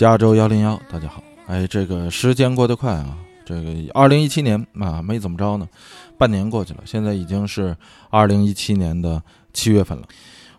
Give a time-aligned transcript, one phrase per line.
[0.00, 1.22] 加州幺零幺，大家好。
[1.46, 5.68] 哎，这个时间过得快啊，这个二零一七年啊没怎么着呢，
[6.16, 7.76] 半年过去了，现在已经是
[8.08, 10.04] 二零一七年的七月份了。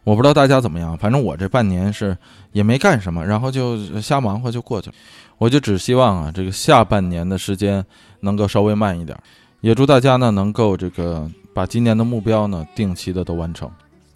[0.03, 2.15] 我不知道大家怎么样，反正我这半年是
[2.51, 4.95] 也没干什么，然后就瞎忙活就过去了。
[5.39, 7.83] 我就只希望啊，这个下半年的时间
[8.19, 9.17] 能够稍微慢一点，
[9.61, 13.67] 也祝大家呢能够这个把今年的目标呢定期的都完成。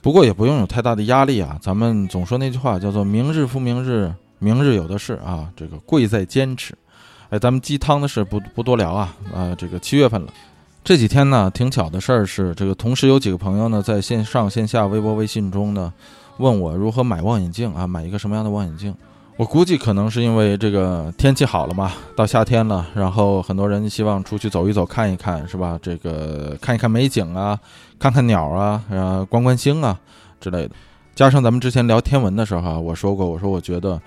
[0.04, 4.14] 不过也不用有太大的压力啊，咱们总说那句话叫做“明日复明日，
[4.46, 6.76] 明日有的是”啊，这个贵在坚持。
[7.30, 10.32] 哎，咱们鸡汤的事不不多聊啊，啊，这个七月份了。
[10.84, 15.92] 这几天呢，挺巧的事儿是，这个同时有几个朋友呢，在线上线下微博、微信中呢，
[16.38, 18.94] 问我如何买望远镜啊，买一个什么样的望远镜？
[19.38, 25.80] 我估计可能是因为这个天气好了嘛，到夏天了，然后很多人希望出去走一走、看一看，是吧？
[25.82, 27.60] 这个看一看美景啊，
[27.98, 30.00] 看看鸟啊，呃，观观星啊
[30.40, 30.76] 之类的。
[31.16, 34.00] 加上咱们之前聊天文的时候啊，我说过，我说我觉得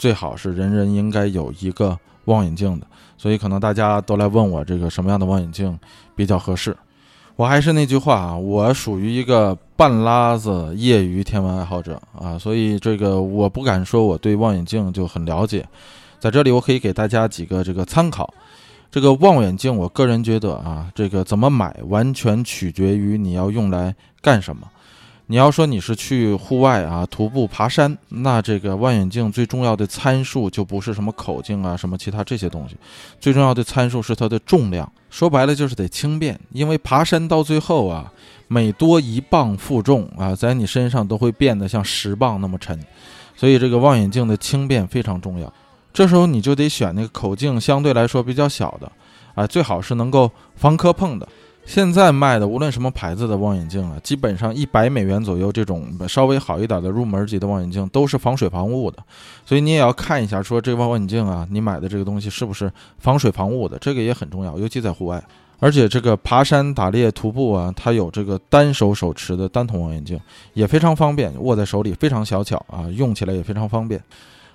[0.00, 2.86] 最好是人人应该有一个望远镜的。
[3.18, 5.78] 所以可能大家都来问我这个什么样的望远镜
[6.16, 6.74] 比较合适。
[7.36, 15.66] 我还是那句话啊，我属于一个半拉子业余天文爱好者啊，所以这个我不敢说我对望远镜就很了解。
[16.18, 18.32] 在这里我可以给大家几个这个参考。
[18.90, 24.66] 这个望远镜，我个人觉得啊，这个怎么买完全取决于你要用来干什么。
[25.30, 32.76] 你要说你是去户外啊徒步爬山，那这个望远镜最重要的参数就不是什么口径啊什么其他这些东西，
[33.20, 34.92] 最重要的参数是它的重量。
[35.08, 38.12] 说白了就是得轻便，因为爬山到最后啊，
[38.48, 42.76] 每多一磅负重啊，在你身上都会变得像十磅那么沉，
[43.36, 45.52] 所以这个望远镜的轻便非常重要。
[45.92, 48.90] 这时候你就得选那个口径相对来说比较小的，
[49.36, 51.28] 啊，最好是能够防磕碰的。
[51.66, 58.98] 现在卖的无论什么牌子的望远镜啊，基本上一百美元左右，这种稍微好一点的入门级的望远镜都是防水防雾的，
[59.46, 65.22] 所以你也要看一下，说这望远镜啊，你买的这个东西是不是防水防雾的，这个也很重要，尤其在户外。
[65.60, 70.18] 而且这个爬山、打猎、徒步啊，它有这个单手手持的单筒望远镜，
[70.54, 74.02] 也非常方便，握在手里非常小巧啊，用起来也非常方便。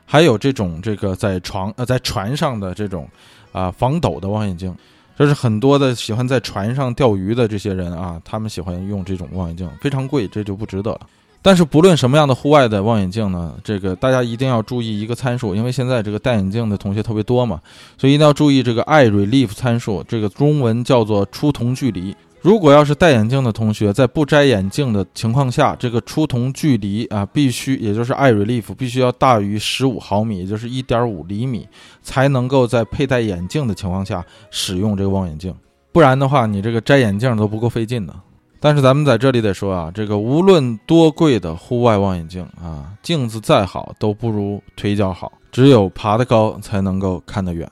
[0.06, 3.08] 还有这种这个在床呃在船上的这种
[3.52, 4.76] 啊防抖的望远镜。
[5.18, 11.02] 这是很多的喜欢在船上钓鱼的这些人啊，他们喜欢用这种望远镜，非常贵，这就不值得了。
[11.42, 17.62] 但是不论什么样的户外的望远镜呢，这个大家一定要注意一个参数，因为现在这个戴眼镜的同学特别多嘛，
[17.98, 22.16] 所以一定要注意这个 eye relief 参数，这个中文叫做出瞳距离。
[22.46, 31.68] 如果要是戴眼镜的同学，在不摘眼镜的情况下，这个出瞳距离啊，必须也就是 eye relief 必须要大于十五毫米，也就是一点五厘米，
[32.04, 35.52] 才能够在佩戴眼镜的情况下使用这个望远镜。
[35.92, 38.14] 不然的话，你这个摘眼镜都不够费劲的。
[38.60, 47.68] 但是咱们在这里得说啊，这个无论多贵的户外望远镜啊，镜子再好都不如腿脚好，只有爬得高才能够看得远。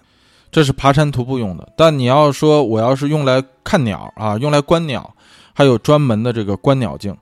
[0.53, 5.11] 这是爬山徒步用的，但你要说我要是用来看鸟啊，用来观鸟，
[5.51, 7.17] 还有专门的这个观鸟镜，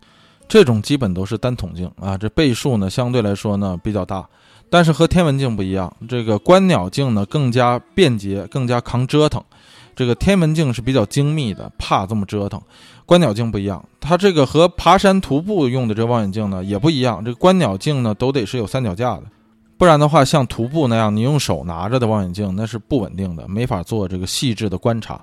[0.49, 4.27] 这种基本都是单筒镜啊，这倍数呢相对来说呢比较大，
[4.69, 9.41] 但是和天文镜不一样，这个观鸟镜呢更加便捷，更加抗折腾，
[9.95, 12.61] 这个天文镜是比较精密的，怕这么折腾，
[13.05, 19.23] 观鸟镜不一样，它这个和爬山徒步用的这望远镜呢也不一样，这个观鸟镜呢都得是有三脚架的。
[19.81, 25.19] 不然的话，像徒步那样，你用手拿着的望远镜那是不稳定的，没法做这个细致的观察。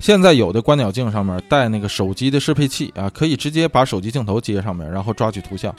[0.00, 5.72] 现在有的观鸟镜上面带那个手机的适配器啊，可以直接把手机镜头接上面，然后抓取图像。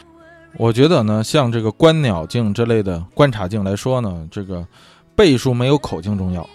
[0.55, 4.65] 我觉得呢，像这个观鸟镜这类的观察镜来说呢，这个
[5.13, 6.49] 倍数没有口径重要。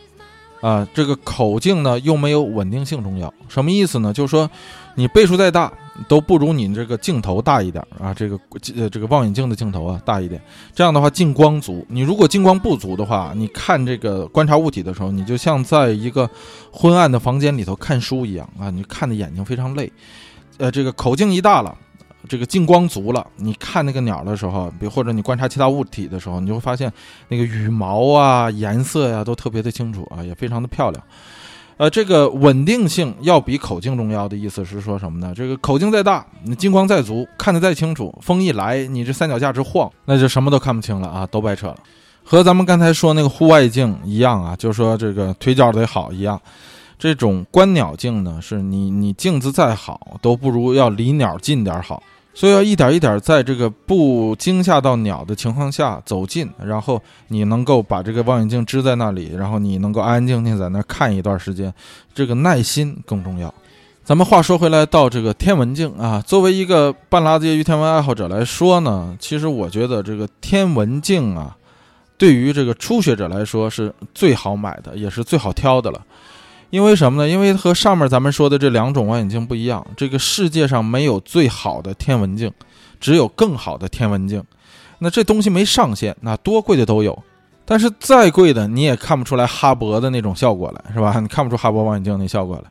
[0.63, 4.15] 啊，这个口径呢又没有稳定性重要，什么意思呢？
[4.15, 4.51] 就是说，
[4.95, 5.71] 你倍数再大
[6.09, 8.39] 都不如你这个镜头大一点啊，这个
[8.77, 10.41] 呃这个望远镜的镜头啊大一点，
[10.75, 11.85] 这样的话镜光足。
[11.89, 16.29] 你如果镜光不足的话，你看这个观察物体的时候，你就像在一个
[16.71, 19.93] 昏暗的房间里头看书一样啊，你看的眼睛非常累。
[20.59, 21.77] 呃，这个口径一大了。
[22.29, 26.93] 这个镜光足了，你看那个鸟的时候，比或者你观察其他物体的时候，你就会发现
[27.29, 31.01] 那个羽毛啊、颜色呀都特别的清楚啊，也非常的漂亮。
[31.79, 35.35] 呃，这个稳定性要比口径重要的意思是说什么呢？
[35.37, 41.77] 这个口径再大，你金光再足，看得再清楚，风一来，你这三脚架直晃，那就什么都看不清了啊，都白扯了。
[42.25, 46.41] 和咱们刚才说那个户外镜一样啊，就说这个腿脚得好一样。
[46.99, 52.03] 这种观鸟镜呢，是你你镜子再好，都不如要离鸟近点好。
[52.37, 61.73] 所以要一点一点在这个不惊吓到鸟的情况下走近，然后你能够把这个望远镜支在那里，然后你能够安安静静在那看一段时间，
[62.15, 63.53] 这个耐心更重要。
[64.05, 71.57] 咱们话说回来，到这个天文镜啊，作为一个半拉子业余天文爱好者来说呢，其实我觉得这个天文镜啊，
[72.19, 76.05] 对于这个初学者来说是最好买的，也是最好挑的了。
[76.77, 77.27] 因为什么呢？
[77.27, 82.53] 因为和上面咱们说的这两种望远镜不一样，这个世界上没有最好的天文镜，
[83.01, 84.45] 只有更好的天文镜。
[84.99, 87.19] 那这东西没上限，那多贵的都有。
[87.65, 91.19] 但是再贵的你也看不出来哈勃的那种效果来，是吧？
[91.19, 92.71] 你看不出哈勃望远镜那效果来。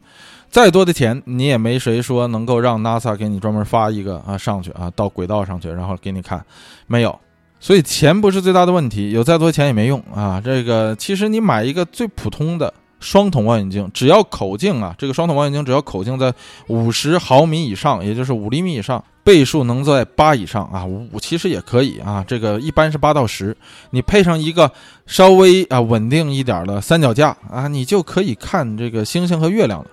[0.51, 6.45] 再多的钱你也没谁说能够让 NASA 给你专门发一个啊上去啊到轨道上去，然后给你看，
[6.85, 7.19] 没有。
[7.59, 10.39] 所以钱不是最大的问题，有再多钱也没用啊。
[10.39, 16.33] 这个其实你买一个最普通的双筒望远镜，只要口径啊，这个双筒望远镜只要口径在
[16.67, 19.03] 五十毫米以上，也就是五厘米以上。
[19.23, 23.57] 倍数能在八以上啊，五其实也可以啊，这个一般是八到十。
[23.89, 24.71] 你配上一个
[25.07, 29.87] 稍微啊稳定一点的三脚架啊，你就可以看这个星星和月亮了。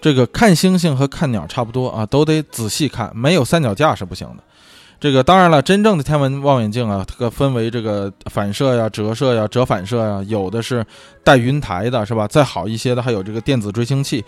[0.00, 4.42] 这个看星星和看鸟差不多啊，都得仔细看，没有三脚架是不行的。
[5.02, 10.86] 这个当然了，真正的天文望远镜啊，它分为这个反射呀、折射呀、折反射呀，有的是
[11.24, 12.28] 带云台的，是吧？
[12.28, 14.24] 再好一些的还有这个电子追星器。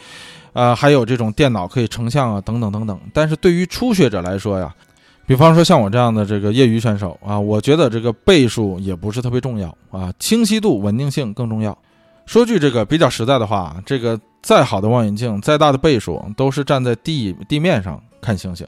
[0.53, 3.00] 啊，还有这种电脑可以成像啊，等等等等。
[3.12, 4.75] 但是对于初学者来说呀，
[5.29, 11.79] 比方说像我这样的这个业余选手啊，我觉得这个倍数也不是特别重要啊，清晰度、稳定性更重要。
[12.27, 18.67] 说句这个比较实在的话，这个再好的望远镜、再大的倍数，都是站在地地面上看星星。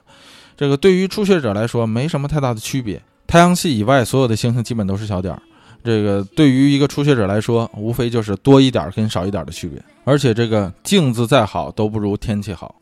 [0.57, 3.01] 这个对于初学者来说没什么太大的区别。
[3.27, 5.43] 太阳系以外所有的星星基本都是小点儿。
[5.85, 9.81] 这个对于一个初学者来说，无非就是多一点跟少一点的区别。
[10.05, 12.75] 而且这个镜子再好都不如天气好。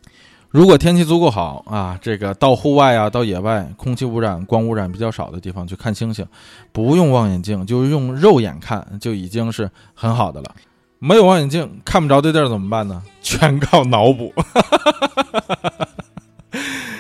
[0.51, 6.25] 如果天气足够好啊，这个到户外啊，到野外，空气污染、光污染比较少的地方去看星星，
[6.71, 10.55] 不用望远镜，就用肉眼看就已经是很好的了。
[11.01, 13.03] 没有望远镜看不着的地儿怎么办呢？
[13.21, 14.33] 全靠脑补。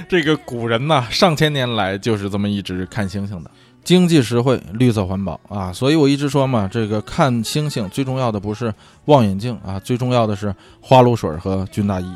[0.08, 3.50] 这个古人呐，上千年来就是这么一直看星星的。
[3.82, 8.72] 经济实惠、绿色环保啊，所以我一直说嘛，这个看星星最重要的不是
[9.04, 12.10] 望远镜啊，最重要的是花露水和军大衣。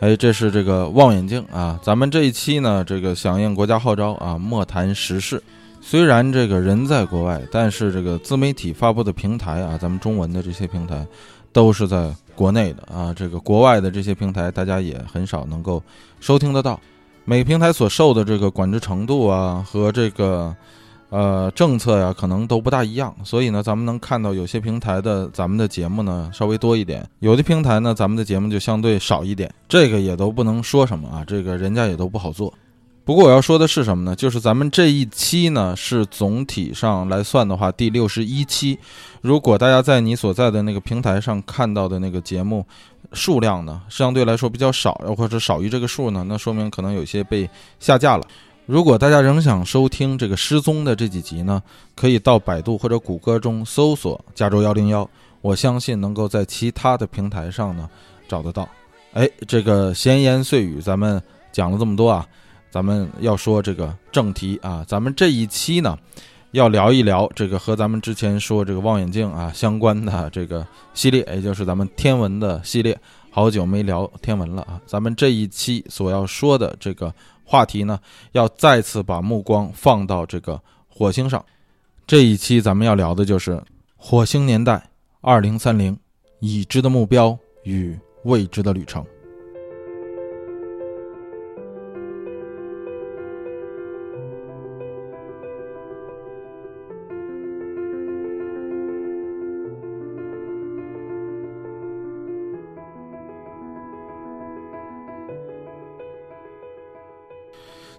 [0.00, 1.80] 哎，这是这个望远镜啊。
[1.82, 5.42] 咱们这一期呢，这个响应国家号召啊，莫谈时事。
[5.80, 11.06] 虽然这个人在国外，但是这个自媒体发布的平台啊，咱们中文的这些平台
[11.52, 13.14] 都是在国内的啊。
[13.16, 15.82] 这个国外的这些平台，大家也很少能够
[16.20, 16.78] 收听得到。
[17.28, 20.56] 每个平台所受的这个管制程度啊，和这个。
[21.10, 32.52] 呃，政策呀，可能都不大一样，所以呢，咱们能看到有些平台的咱们的节目呢稍微多一点，有的平台呢咱们的节目就相对少一点，这个也都不能说什么啊，这个人家也都不好做。
[33.08, 34.14] 不过我要说的是什么呢？
[34.14, 38.78] 就是咱们这一期呢是总体上来算的话第六十一期，
[39.22, 42.66] 如果大家在你所在的那个平台上看到的那个节目
[43.14, 47.48] 数量呢相对来说比较少，或者少于这个数呢，那说明可能有些被
[47.80, 48.26] 下架了。
[48.66, 51.62] 如果大家仍想收听这个失踪的这几集呢，
[51.96, 55.08] 可以到百度或者谷歌中搜索“加州幺零幺”，
[55.40, 57.88] 我相信能够在其他的平台上呢
[58.28, 58.68] 找得到。
[59.14, 61.18] 哎，这个闲言碎语咱们
[61.50, 62.26] 讲了这么多啊，
[62.70, 65.98] 咱们要说这个正题啊，咱们这一期呢
[66.52, 72.98] 要聊一聊这个和咱们之前说这个望远镜啊相关的这个系列，也就是咱们天文的系列。
[73.30, 77.14] 好久没聊天文了啊，咱们这一期所要说的这个。
[77.50, 77.98] 话题呢，
[78.32, 81.42] 要再次把目光放到这个火星上。
[82.06, 83.58] 这一期咱们要聊的就是
[83.96, 84.90] 火星年代
[85.22, 85.98] 二零三零，
[86.40, 89.02] 已知的目标与未知的旅程。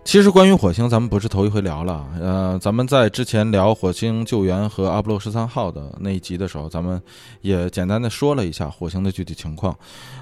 [0.09, 2.03] 其实关于火星，咱们不是头一回聊了。
[2.19, 6.99] 呃，咱们在之前聊火星救援和阿波罗十三号的那一集的时候，咱们
[7.41, 9.77] 也简单的说了一下火星的具体情况。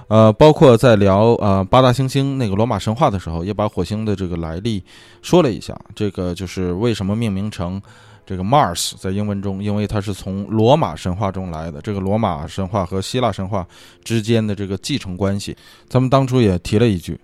[0.10, 4.84] 呃，包括在聊呃八大行星那个罗马神话的时候，也把火星的这个来历
[5.22, 5.74] 说了一下。
[5.96, 7.82] 这个就是为什么命名成
[8.26, 11.80] 这个 Mars，在英文中，因为它是从罗马神话中来的。
[11.80, 13.66] 这个罗马神话和希腊神话
[14.04, 15.56] 之间的这个继承关系，
[15.88, 17.18] 咱们当初也提了一句。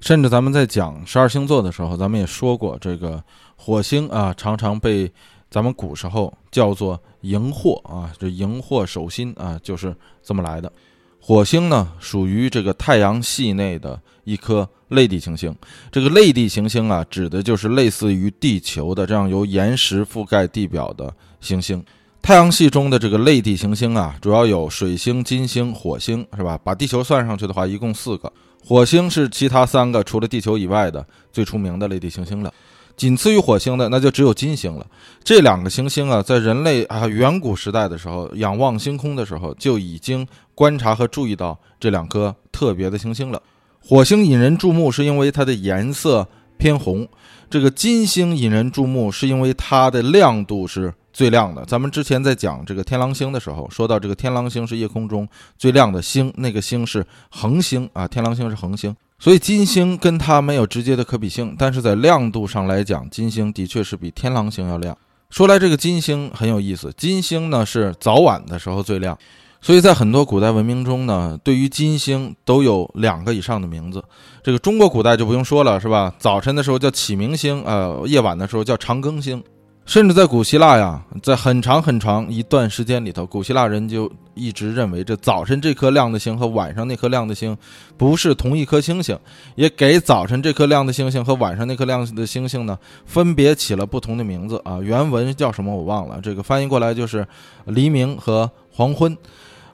[0.00, 3.22] 甚至咱们在讲十二星座的时候，咱们也说过，这个
[3.56, 5.10] 火星啊，常常被
[5.50, 10.72] 咱们古时候叫做荧惑啊，这荧惑守心啊，就是这么来的。
[11.20, 15.54] 火星呢，属于这个太阳系内的一颗类地行星。
[15.92, 21.84] 这个类地行星啊，指的就是类似于地球的这样由岩石覆盖地表的行星。
[22.22, 26.58] 太阳系中的这个类地行星啊，主要有水星、金星、火星，是吧？
[26.64, 28.32] 把地球算上去的话，一共四个。
[28.64, 32.52] 火星是其他三个除了地球以外的最出名的类地行星了。
[32.96, 34.86] 仅次于火星的那就只有金星了。
[35.24, 43.40] 这两个行星啊，在人类啊远古时代的时候，仰望星空的时候，就已经观察和注意到这两颗特别的行星了。
[43.82, 47.06] 火星引人注目，是因为它的颜色偏红；
[47.48, 51.64] 这个金星引人注目，是因为它的亮度是最亮的。
[51.64, 58.94] 咱们之前在讲这个天狼星的时候，说到这个天狼星是夜空中最亮的星，那个星是恒星啊，天狼星是恒星。
[59.18, 64.96] 所以金星跟它没有直接的可比性，但是在亮度上来讲，金星的确是比天狼星要亮。
[65.28, 69.16] 说来这个金星很有意思，金星呢是早晚的时候最亮，
[69.60, 74.02] 所以在很多古代文明中呢，对于金星都有两个以上的名字。
[74.42, 76.14] 这个中国古代就不用说了，是吧？
[76.18, 79.44] 早晨的时候叫启明星，呃，夜晚的时候叫长庚星。
[79.86, 87.56] 甚至在古希腊呀，在很长很长一段时间里头，古希腊人就一直认为这早晨这颗亮的星和晚上那颗亮的星
[87.96, 89.18] 不是同一颗星星，
[89.56, 94.78] 也给早晨这颗亮的星星和晚上那颗亮的星星呢分别起了不同的名字啊。
[94.80, 97.26] 原文叫什么我忘了，这个翻译过来就是
[97.64, 99.16] 黎明和黄昏。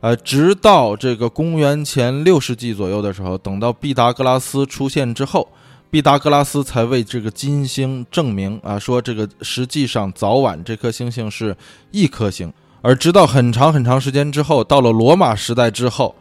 [0.00, 5.46] 呃，直到这个公元前六世纪左右的时候，等到毕达哥拉斯出现之后。
[5.88, 11.56] 毕达哥拉斯才为这个金星证明啊，说这个实际上早晚这颗星星是
[11.90, 12.52] 一颗星，
[12.82, 16.14] 而直到很长很长时间之后，到了罗马时代之后，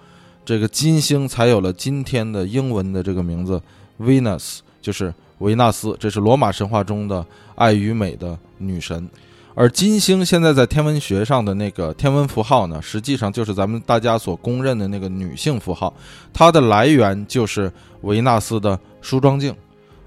[0.46, 3.62] 这个金星才有了今天的英文的这个名字
[4.00, 9.10] Venus，就是维纳斯，这是罗马神话中的爱与美的女神。
[9.58, 15.94] 而金星现在在天文学上的那个天文符号呢，实际上就是咱们大家所公认的那个女性符号，
[16.34, 19.56] 它的来源就是维纳斯的梳妆镜。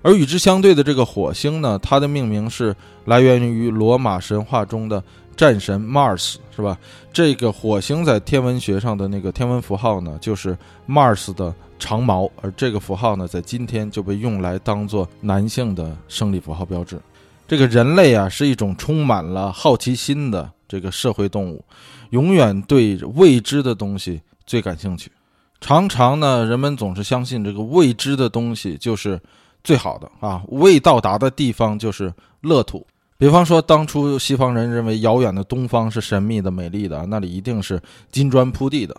[0.03, 2.75] 而与之相对的这个火星呢，它的命名是
[3.05, 5.03] 来源于罗马神话中的
[5.37, 6.77] 战神 Mars，是吧？
[7.13, 10.57] 这个火星在天文学上的那个天文符号呢，就是
[10.89, 16.99] Mars 的长矛，而这个符号呢，在今天就被用来当做男性的生理符号标志。
[17.47, 21.65] 这个人类啊，是一种充满了好奇心的这个社会动物，
[22.11, 25.11] 永远对未知的东西最感兴趣。
[25.61, 29.21] 常常呢，人们总是相信这个未知的东西就是
[29.65, 32.13] 最好的啊，未到达的地方就是
[32.43, 32.87] 乐土。
[33.19, 38.95] 比方说，当初西方人认为遥远的东方是神秘的、美丽的，那里一定是金砖铺地的；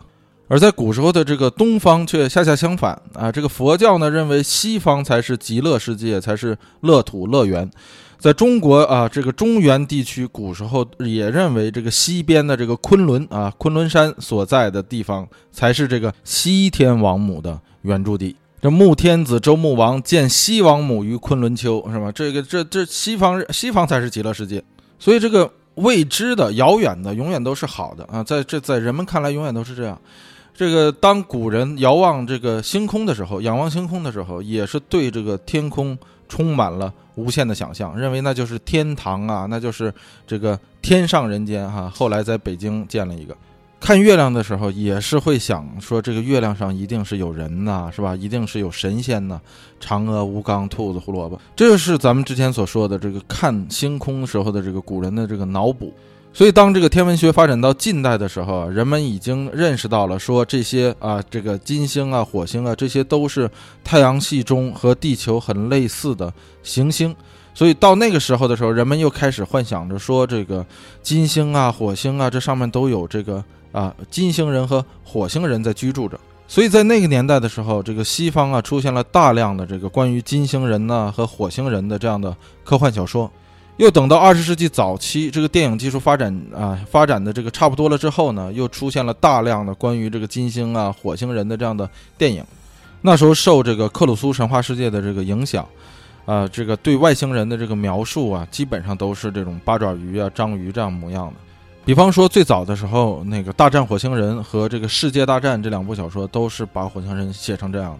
[0.49, 7.71] 而在古时候的这个东方却恰恰相反啊，这个佛教呢认为西方才是极乐世界，才是乐土乐园。
[8.19, 18.35] 在中国啊，这个中原地区，古时候也认为这个西边的这个昆仑啊，昆仑山所在的地方才是这个西天王母的原住地。
[18.61, 22.11] 这穆天子周穆王见西王母于昆仑丘，是吧？
[22.11, 24.61] 这个这这西方西方才是极乐世界。
[24.99, 28.21] 所以这个未知的、遥远的，永远都是好的啊！
[28.21, 29.97] 在这在人们看来，永远都是这样。
[30.53, 35.97] 这个当古人遥望这个星空的时候，仰望星空的时候，也是对这个天空
[36.27, 36.93] 充满了。
[37.19, 39.93] 无限的想象，认为那就是天堂啊，那就是
[40.25, 41.89] 这个天上人间哈。
[41.89, 43.35] 后来在北京建了一个，
[43.79, 48.15] 看月亮的时候也是会想说，这个月亮上一定是有人呐，是吧？
[48.15, 49.39] 一定是有神仙呐，
[49.81, 55.93] 嫦娥、吴刚、兔子、胡萝卜，这就是咱们之前所说的这个看星空时候的这个古人的这个脑补。
[56.31, 63.49] 所以，当这个天文学发展到近代的时候，人们已经认识到了，说这些啊，这个金星啊、火星啊，这些都是
[63.83, 66.31] 太阳系中和地球很类似的
[66.63, 67.13] 行星。
[67.53, 70.65] 所以到那个时候的时候，人们又开始幻想着说，这个
[71.01, 73.43] 金星啊、火星啊，这上面都有这个
[73.73, 76.17] 啊金星人和火星人在居住着。
[76.47, 82.33] 所以在那个年代的时候，这个西方啊出现了大量的这个关于金星人呢和火星人的这样的
[82.63, 83.29] 科幻小说。
[83.79, 92.43] 又等到二十世纪早期，这个电影技术发展啊，发展的这个差不多了之后呢，又出现了大量的关于这个金星啊、火星人的这样的电影。
[93.03, 95.65] 那时候受这个克鲁苏神话世界的这个影响，
[96.25, 101.35] 啊，这个对外星人的这个描述啊，基本上都是这种八爪鱼啊、章鱼这样模样的。
[101.85, 107.99] 比方说最早的时候，那个《大战火星人》和这个《世界大战》这两部小说，都是把火星人写成这样的。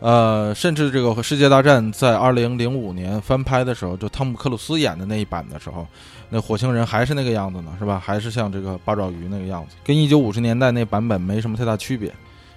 [0.00, 5.86] 呃，甚至这个《世界大战》在二零零五年翻拍的时候，就汤姆克鲁斯演的那一版的时候，
[6.30, 8.02] 那火星人还是那个样子呢，是吧？
[8.02, 12.10] 还是像这个八爪鱼那个样子，跟一九五十年代那版本没什么太大区别。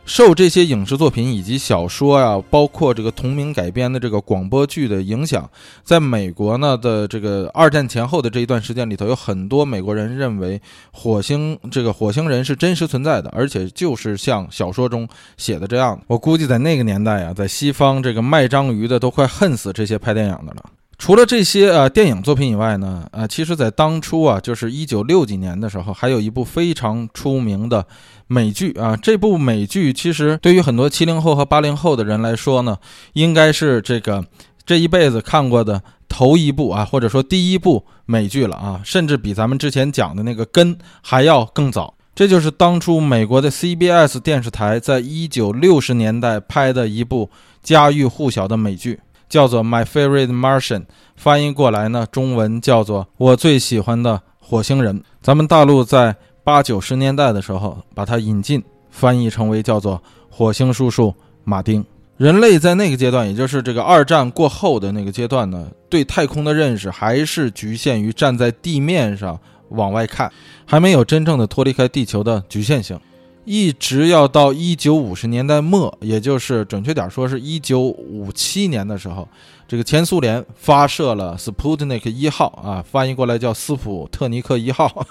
[0.06, 5.50] 受这些影视作品以及小说啊，包括这个同名改编的这个广播剧的影响，
[5.84, 15.08] 在美国呢的这个二战前后的这一段时间里头，有很多美国人认为火星这个火星人是真实存在的，而且就是像小说中
[15.38, 16.00] 写的这样。
[16.08, 20.64] 我估计在那个年代啊，在西方这个卖章鱼的都快恨死这些拍电影的了。
[20.96, 27.86] 除了这些呃电影作品以外呢，呃，其实在当初啊，就是一九六几年的时候，还有一部非常出名的
[28.28, 28.96] 美剧啊。
[28.96, 32.78] 这部美剧其实对于很多七零后和八零后的人来说呢，
[33.14, 34.26] 应该是这个
[34.66, 41.94] 这一辈子看过的头一部啊，或者说第一部美剧了啊，甚至比咱们之前讲的那个根还要更早。
[42.16, 47.28] 这就是当初美国的 CBS 电视台在一九六十年代拍的一部
[47.64, 50.82] 家喻户晓的美剧，叫做《My Favorite Martian》，
[51.16, 55.04] 翻译过来呢，中文叫做“我最喜欢的火星人”。
[55.24, 61.86] 咱们大陆在八九十年代的时候把它引进，翻译成为叫做“火星叔叔马丁”。
[62.18, 69.40] 人类在那个阶段，也就是这个二战过后的那个阶段呢，对太空的认识还是局限于站在地面上。
[69.70, 70.32] 往外看，
[70.68, 73.00] 还没有真正的脱离开地球的局限性，
[73.46, 79.28] 一直要到一九五十年代末，也就是准确点说是一九五七年的时候，
[79.68, 85.06] 这个前苏联发射了 Sputnik 一号啊，翻译过来叫斯普特尼克一号，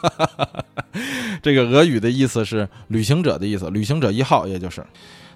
[1.42, 4.82] 这个俄语的意思是旅行者的意思，旅行者一号也就是，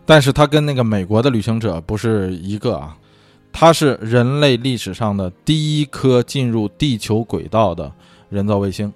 [0.07, 2.97] 但是它跟那个美国的旅行者不是一个啊，
[3.53, 7.93] 它是人类历史上的第一颗进入地球轨道的
[8.31, 8.91] 人造卫星。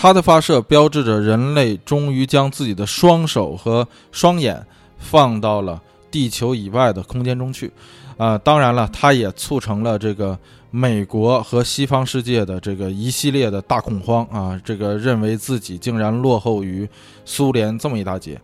[0.00, 4.64] 它的发射标志着人类终于将自己的双手和双眼
[4.96, 7.68] 放到了地球以外的空间中去，
[8.16, 10.38] 啊，当然了，它也促成了这个
[10.70, 16.88] 美国和西方世界的这个一系列的大恐慌啊，这个认为自己竟然落后于
[17.24, 18.40] 苏联这么一大截，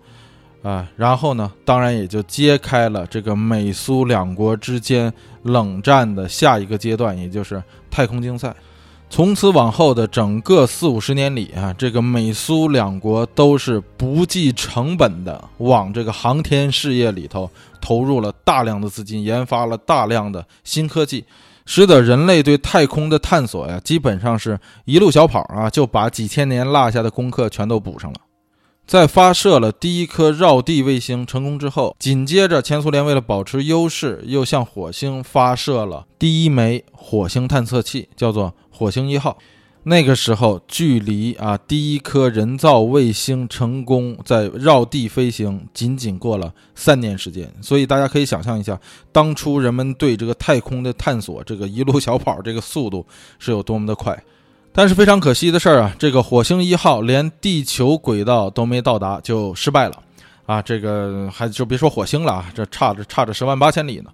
[0.64, 5.12] 啊，然后呢，当然也就揭开了这个美苏两国之间
[5.44, 8.52] 冷战的下一个阶段，也就是太空竞赛。
[9.14, 17.48] 从此往后的整个四五十年里啊，这个美苏两国都是不计成本的往这个航天事业里头
[17.80, 21.24] 投入了大量的资金，研发了大量的新科技，
[21.64, 28.18] 使得人类对太空的探索呀，基本上是一路小跑啊，就把几千年落下的功课全都补上了。
[28.84, 39.38] 在发射了第一颗绕地卫星成功之后，紧接着前苏联为了保持优势，又向火星发射了第一枚火星探测器，叫做火星一号。
[39.86, 47.52] 那个时候，距离啊第一颗人造卫星成功在绕地飞行，仅仅过了三年时间。
[47.60, 48.80] 所以大家可以想象一下，
[49.12, 53.04] 当初人们对这个太空的探索，这个一路小跑，这个速度
[53.38, 54.18] 是有多么的快。
[54.72, 60.02] 但是非常可惜的事儿啊，这个火星一号连地球轨道都没到达就失败了，
[60.46, 64.10] 啊，这个还就别说火星了啊，这差着差着十万八千里呢。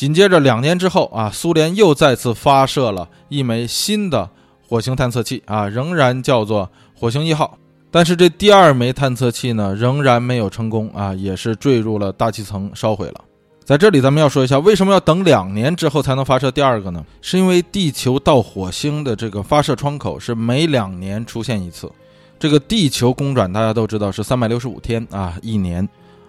[0.00, 4.30] 紧接着两年之后啊，苏联又再次发射了一枚新的
[4.66, 7.58] 火星探测器啊，仍然叫做火星一号。
[7.90, 13.20] 但是这第二枚探测器呢，仍然没有成功啊，也是坠入了大气层烧毁了。
[13.62, 17.04] 在这里，咱们要说一下，为什么要等两年之后才能发射第二个呢？
[17.20, 21.92] 是因为地球到火星的这个发射窗口是每两年出现一次。
[22.38, 25.86] 这个地球公转大家都知道是三百六十五天啊，一年。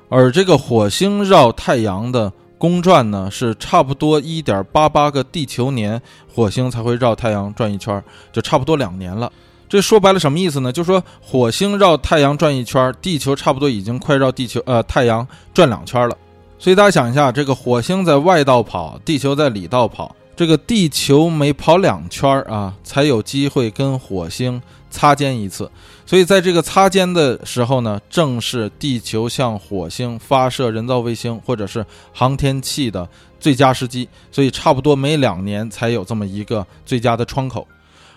[0.10, 2.30] 而这个火星绕太阳的
[2.62, 6.00] 公转呢，是差不多一点八八个地球年，
[6.32, 9.32] 火星才会绕太阳转一圈，就差不多两年了。
[9.68, 10.72] 这说白了什么意思呢？
[10.72, 16.16] 就是说火星绕太阳转一圈，地球差不多已经快绕地球呃太阳转两圈了。
[16.60, 25.68] 所以大家想一下，这个火星在外道跑，地球在里道跑，这个地球每跑两圈啊，才有机会跟火星擦肩一次。
[26.06, 33.08] 所以在这个擦肩的时候呢，正是地球向火星发射人造卫星或者是航天器的
[33.40, 34.08] 最佳时机。
[34.32, 37.66] 所以差不多每两年才有这么一个最佳的窗口。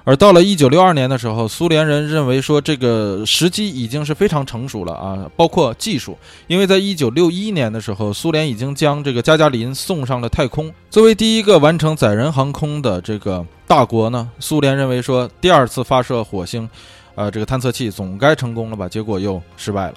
[0.06, 10.70] 而到了一九六二年的时候，苏联人认为说这个时机已经是非常成熟了啊，包括技术，因为在一九六一年的时候，苏联已经将这个加加林送上了太空。
[10.90, 16.68] 作为第一个完成载人航空的这个大国呢，苏联认为说第二次发射火星，
[17.14, 18.86] 呃，这个探测器总该成功了吧？
[18.86, 19.94] 结果又失败了。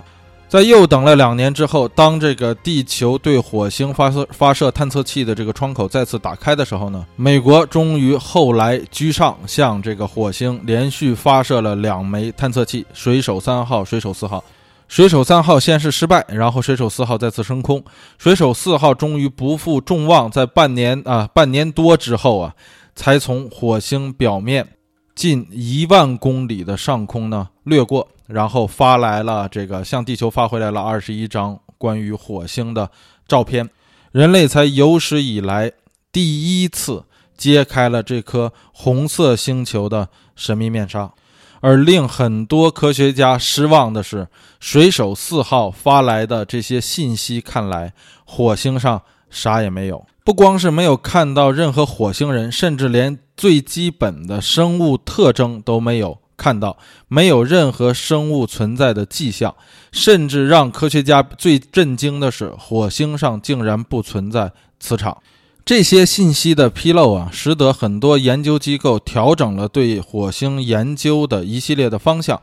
[0.49, 14.41] 在又等了两年之后，当这个地球对火星发射发射探测器的这个窗口再次打开的时候呢，美国终于后来居上，向这个火星连续发射了两枚探测器——水手三号、水手四号。
[14.87, 17.83] 水手三号先是失败，然后水手四号再次升空，
[18.17, 22.55] 水手四号终于不负众望，在半年啊半年多之后啊，
[22.95, 24.65] 才从火星表面
[25.13, 28.07] 近一万公里的上空呢掠过。
[28.27, 32.91] 然后发来了这个向地球发回来了二十一张关于火星的
[33.27, 33.69] 照片，
[34.11, 35.71] 人类才有史以来
[36.11, 41.11] 第一次揭开了这颗红色星球的神秘面纱。
[41.59, 44.27] 而令很多科学家失望的是，
[44.59, 47.93] 水手四号发来的这些信息看来，
[48.25, 56.19] 火星上啥也没有，不光是没有看到任何火星人，甚至连最基本的生物特征都没有。
[56.37, 59.53] 看到没有任何生物存在的迹象，
[59.91, 65.17] 甚至让科学家最震惊的是，火星上竟然不存在磁场。
[65.65, 72.41] 这些信息的披露啊，使得很多研究机构调整了对火星研究的一系列的方向，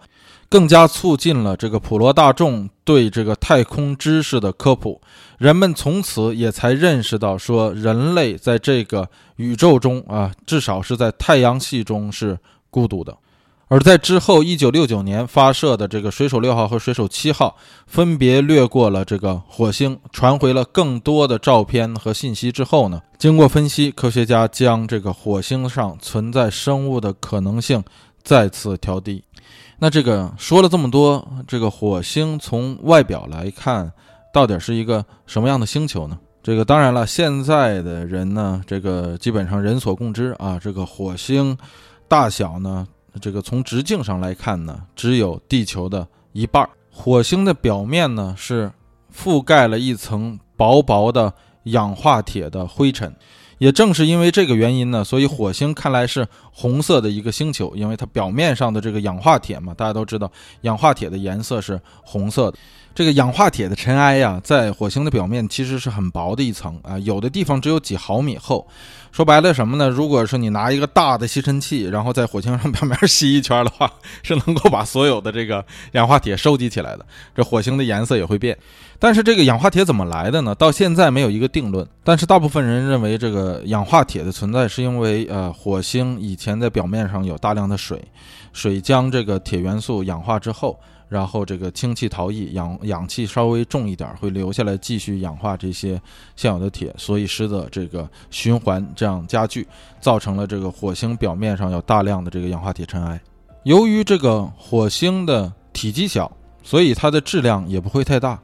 [0.50, 5.00] 更加促进了这个普罗大众对这个太空知识的科普。
[5.38, 13.16] 人们从此也才认识到，说人类在这个宇宙中啊，至少是在太阳系中是孤独的。
[13.74, 17.56] 而在之后，一九六九年发射的这个水手六号和水手七号
[17.88, 27.82] 分别掠过了这个火星，传回了更多的照片和信息之后呢，经过分析，科学家将这个火星上存在生物的可能性
[28.22, 29.24] 再次调低。
[29.80, 33.92] 那这个说了这么多，这个火星从外表来看，
[34.32, 36.16] 到底是一个什么样的星球呢？
[36.44, 41.58] 这个当然了，现在的人呢，这个基本上人所共知啊，这个火星
[42.06, 42.86] 大小呢。
[43.20, 46.68] 这个从直径上来看呢，只有地球的一半。
[46.90, 48.70] 火星的表面呢是
[49.12, 51.32] 覆盖了一层薄薄的
[51.64, 53.14] 氧化铁的灰尘。
[53.58, 60.30] 也正是因为这个原因呢，所以火星看来是红色的一个星球，因为它表面上的这个氧化铁嘛，大家都知道，
[60.62, 62.58] 氧化铁的颜色是红色的。
[62.94, 68.64] 这个氧化铁的尘埃呀，在火星的表面其实是很薄的一层啊，有的地方只有几毫米厚。
[69.10, 69.88] 说白了什么呢？
[69.88, 73.90] 如果说你拿一个大的吸尘器，然后在火星上表面吸一圈的话，
[74.22, 77.04] 是能够把所有的这个氧化铁收集起来的。
[77.34, 78.56] 这火星的颜色也会变。
[79.00, 80.54] 但是这个氧化铁怎么来的呢？
[80.54, 81.84] 到现在没有一个定论。
[82.04, 88.00] 但是大部分人认为，这个氧化铁的存在是因为呃，火星以前在表面上有大量的水，
[88.52, 90.78] 水将这个铁元素氧化之后。
[91.14, 96.02] 然后这个氢气逃逸，氧氧气稍微重一点，会留下来继续氧化这些
[96.34, 99.64] 现有的铁，所以使得这个循环这样加剧，
[100.00, 103.20] 造成了这个火星表面上有大量的这个氧化铁尘埃。
[103.62, 106.28] 由于这个火星的体积小，
[106.64, 108.36] 所以它的质量也不会太大，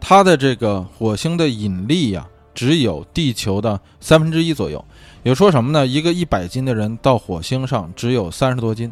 [0.00, 4.82] 它的这个火星的引力呀，只有地球的三分之一左右。
[5.24, 5.86] 也说什么呢？
[5.86, 8.90] 一个一百斤的人到火星上只有三十多斤。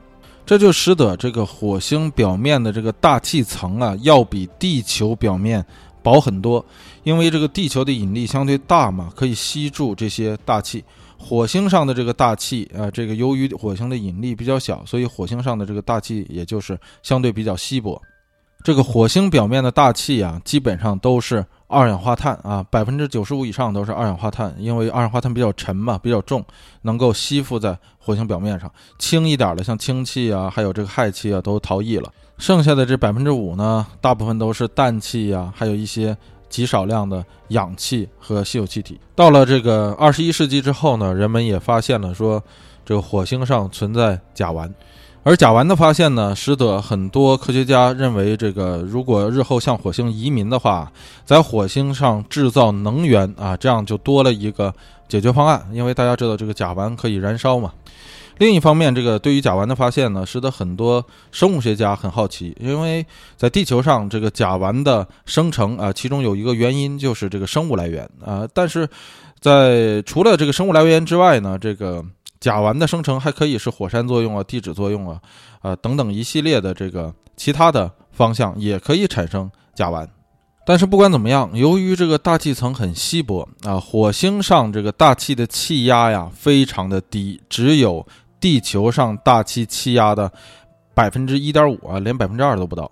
[0.52, 5.64] 这就使得这个火星表面的这个大气层啊，要比地球表面
[6.02, 6.62] 薄很多，
[7.04, 10.84] 因为这个地球的引力相对大嘛，可以吸住这些大气。
[11.16, 17.98] 火星上的这个大气啊，这个由于火星的引力比较小，所以火星上的这个大气也就是相对比较稀薄。
[18.62, 21.42] 这个火星表面的大气啊，基本上都是。
[21.72, 26.44] 二氧化碳啊，百分之九十五以上都是二氧化碳，因为二氧化碳比较沉嘛，比较重，
[26.82, 28.70] 能够吸附在火星表面上。
[28.98, 32.12] 轻一点的，像氢气啊，还有这个氦气啊，都逃逸了。
[32.36, 36.16] 剩下的这百分之五呢，大部分都是氮气呀，还有一些
[36.48, 39.00] 极少量的氧气和稀有气体。
[39.14, 42.42] 到了这个二十一世纪之后呢，人们也发现了说，
[42.84, 44.70] 这个火星上存在甲烷。
[45.24, 50.90] 而甲烷的发现呢，使得很多科学家认为，这个如果日后向火星移民的话，
[51.24, 54.74] 在火星上制造能源啊，这样就多了一个
[55.08, 55.64] 解决方案。
[55.72, 57.72] 因为大家知道，这个甲烷可以燃烧嘛。
[58.38, 63.06] 另一方面，这个对于甲烷的发现呢，使得很多生物学家很好奇，因为
[63.36, 68.44] 在地球上，这个甲烷的生成啊，其中有一个原因就是这个生物来源啊。
[68.52, 68.88] 但是
[69.38, 72.04] 在除了这个生物来源之外呢，这个
[72.42, 75.20] 甲烷的生成还可以是火山作用啊、地质作用啊、
[75.60, 80.04] 啊等等一系列的这个其他的方向也可以产生甲烷。
[80.66, 88.04] 但是不管怎么样，由于这个大气层很稀薄啊，火星上这个大气的气压呀非常的低，只有
[88.40, 90.30] 地球上大气气压的
[90.94, 92.90] 百分之一点五啊，连百分之二都不到。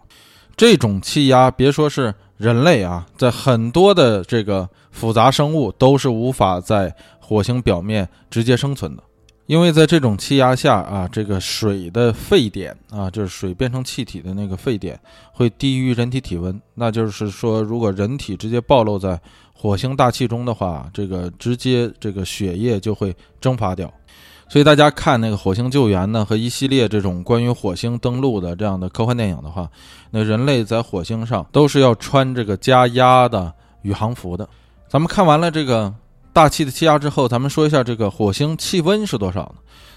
[0.57, 9.03] 这种气压，别说是人类啊，在很多的这个复杂生物都是无法在火星表面直接生存的。
[9.51, 14.97] 因为在这种气压下啊，这个水的沸点啊，就是水变成气体的那个沸点，
[15.33, 16.57] 会低于人体体温。
[16.77, 19.21] 那就是说，如果人体直接暴露在
[19.53, 23.93] 火星大气中的话，这个直接这个血液就会蒸发掉。
[24.49, 29.69] 所以大家看那个火星救援呢，和一系列这种关于火星登陆的这样的科幻电影的话，
[30.13, 34.49] 那人类在火星上都是要穿这个加压的宇航服的。
[34.87, 35.93] 咱们看完了这个。
[36.33, 39.55] 大气的气压之后，咱们说一下这个火星气温是多少呢？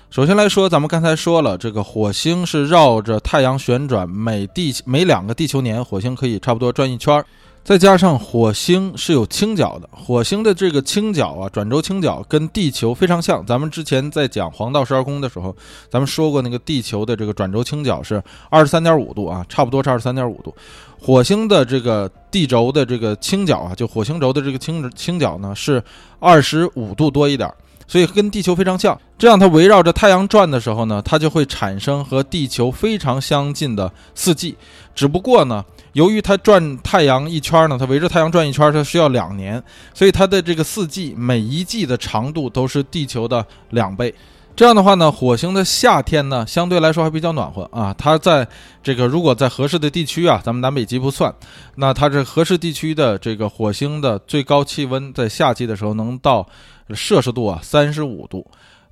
[0.09, 7.25] 首先来说，咱们刚才说了，这个火星是绕着太阳旋转，每地每两个地球年，火星可以差不多转一圈儿。
[7.63, 13.45] 再加上火星是有倾角的，火星的这个倾角啊，转轴倾角跟地球非常像。
[13.45, 15.55] 咱们之前在讲黄道十二宫的时候，
[15.89, 20.53] 咱们说过那个地球的这个转轴倾角是二十三点五度啊，差不多是二十三点五度。
[20.99, 25.81] 火星的这个地轴的这个倾角啊，就火星轴的这个倾倾角呢是
[26.19, 27.49] 二十五度多一点。
[27.85, 34.55] 所以跟地球非常像，这样它围绕着太阳转的时候呢，它就会产生和地球非常相近的四季。
[34.95, 44.13] 只不过呢，由于它转太阳一圈呢，它围着太阳转一圈，它需要两年，所以它的这个四季每一季的长度都是地球的两倍。
[44.55, 47.91] 这样的话呢，火星的夏天呢相对来说还比较暖和啊。
[47.97, 48.47] 它在
[48.83, 51.33] 这个如果在合适的地区啊，咱们南北极不算，
[51.75, 56.47] 那它这合适地区的这个火星的最高气温在夏季的时候能到
[56.93, 58.45] 摄氏度啊三十五度。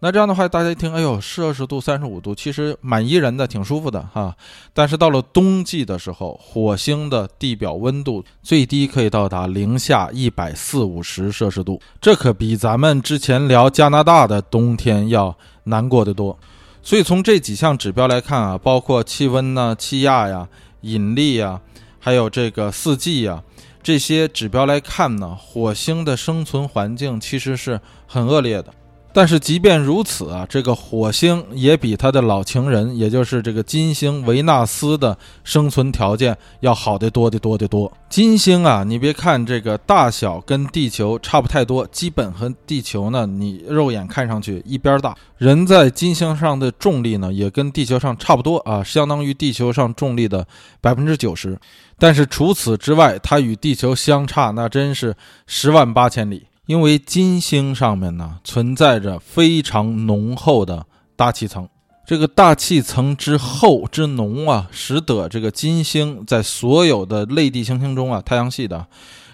[0.03, 4.35] 那这样的话，大家一听，哎呦，摄氏度三十五度，其实蛮宜人的，挺舒服的哈。
[4.73, 16.35] 但是到了冬季的时候，火星的地表温度最低可以到达零下一百四五十摄氏度，这可比咱们之前聊加拿大的冬天要难过得多。
[16.81, 20.47] 所以从这几项指标来看啊，包括气温呢、气压呀、
[20.81, 21.61] 引力呀，
[21.99, 23.43] 还有这个四季呀，
[23.83, 28.73] 这些指标来看呢，火星的生存环境其实是很恶劣的。
[29.13, 37.91] 但是即便如此啊，这个火星也比它的老情人，也就是这个金星维纳斯的生存条件要好得多得多得多。
[38.10, 45.15] 金星啊，你别看这个大小跟地球差不太多，基本和地球呢，你肉眼看上去一边大。
[45.38, 50.47] 人在金星上的重力呢，也跟地球上差不多啊，相当于地球上重力的
[50.80, 51.60] 百分之九十。
[51.97, 55.15] 但是除此之外，它与地球相差那真是
[55.47, 56.47] 十万八千里。
[56.71, 60.86] 因为金星上面呢存在着非常浓厚的
[61.17, 61.67] 大气层，
[62.05, 68.88] 这个大气层之厚之浓啊，使得这个金星在所有的类地行星中啊，太阳系的，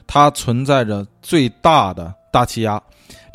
[0.07, 2.81] 它存在着最大的大气压。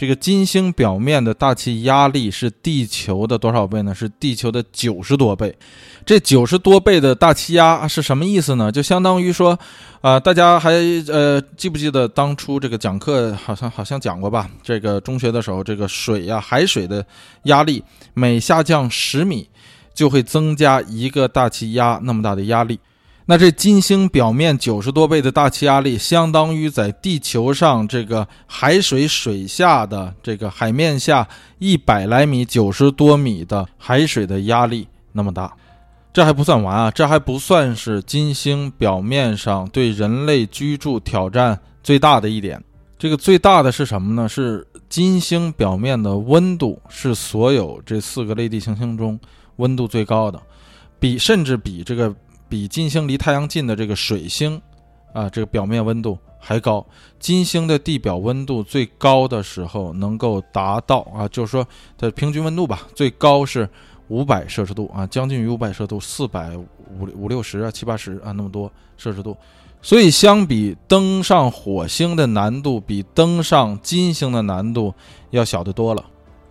[0.02, 3.94] 这个金星表面的大气压力是地球的多少倍呢？
[3.94, 5.56] 是地球的九十多倍。
[6.04, 8.72] 这九十多倍的大气压是什么意思呢？
[8.72, 9.56] 就相当于说，
[10.00, 10.72] 啊，大家还
[11.06, 14.50] 呃记不记得当初这个讲课好像好像讲过吧？
[14.60, 17.06] 这个中学的时候，这个水呀，海水的
[17.44, 17.80] 压力
[18.12, 19.48] 每下降十米，
[19.94, 22.76] 就会增加一个大气压那么大的压力。
[23.24, 31.26] 那这金星表面九十多倍的大气压力，相当于在地球上这个海水水下的这个海面下
[31.58, 35.52] 一百来米、九十多米的海水的压力那么大。
[36.12, 42.62] 这还不算完啊，这还不算是金星表面上对人类居住挑战最大的一点。
[42.98, 44.28] 这个最大的是什么呢？
[44.28, 49.18] 是金星表面的温度是所有这四个类地行星中
[49.56, 50.42] 温度最高的，
[50.98, 52.12] 比甚至比这个。
[52.52, 54.60] 比金星离太阳近的这个水星，
[55.14, 56.84] 啊，这个表面温度还高。
[57.18, 63.66] 金星的地表温度最高的时候能够达到啊，就是说它平均温度吧，最高是
[64.08, 66.66] 五百摄氏度啊，将近于五百摄氏度，四百五
[67.16, 69.34] 五六十啊，七八十啊，那么多摄氏度。
[69.80, 74.92] 所以相比登上火星的难度，比登上金星的难度
[75.30, 76.04] 要小得多了。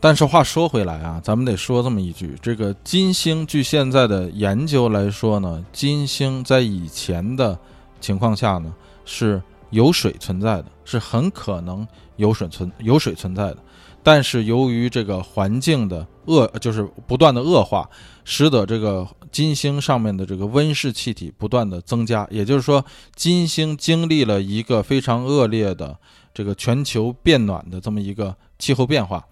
[0.03, 7.57] 但是话说回来啊，咱们得说这么一句：这个金星，据现在的研究来说呢，金星在以前的
[7.99, 8.73] 情况下呢
[9.05, 13.57] 是有水存在的，是很可能有水存有水存在的。
[14.01, 17.87] 但是由于这个环境的恶，就是不断的恶化，
[18.25, 22.27] 使得这个金星上面的这个温室气体不断的增加。
[22.31, 22.83] 也就是说，
[23.15, 25.95] 金星经历了一个非常恶劣的
[26.33, 29.23] 这个全球变暖的这么一个气候变化。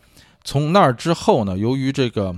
[0.44, 2.36] 从那儿之后呢，由于这个，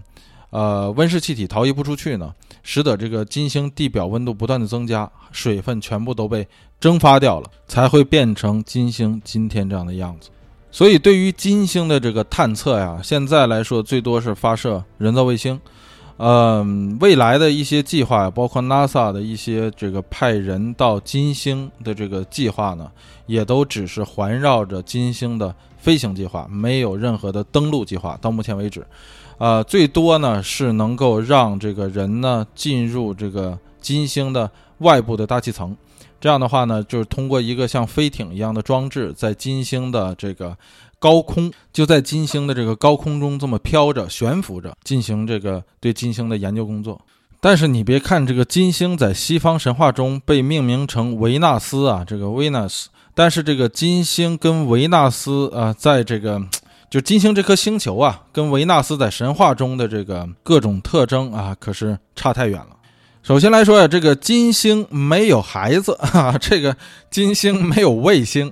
[0.50, 2.34] 呃，温室气体逃逸不出去呢，
[2.64, 6.48] 使得这个金星地表温度不断的增加，水分全部都被
[6.80, 10.30] 蒸发掉了，才会变成金星今天这样的样子。
[10.72, 15.60] 所以，对于金星的这个探测呀，现在来说最多是发射人造卫星。
[16.24, 22.92] 嗯，未来的一些计划，包括 NASA 的一些这个派人到金星的这个计划呢，
[23.26, 28.18] 也都只是环绕着金星的飞行计划，没有任何的登陆计划。
[28.22, 28.86] 到目前为止，
[29.38, 35.76] 呃，最多呢是能够让这个人呢进入这个金星的外部的大气层。
[36.20, 40.56] 这样的话呢，就是通过一个像飞艇一样的装置，在金星的这个。
[41.02, 47.02] 高空就在金星的这个高空中这么飘着悬浮着，进行这个对金星的研究工作。
[47.40, 56.42] 但是你别看这个金星在西方神话中被命名成维纳斯啊，这个 Venus，但是这个金星跟维纳斯啊，在这个
[56.90, 62.68] 就金星这颗星球啊，跟维纳斯在神话中的这个各种特征啊，可是差太远了。
[63.24, 66.76] 首先来说呀，这个金星没有孩子啊，这个
[67.10, 68.52] 金星没有卫星。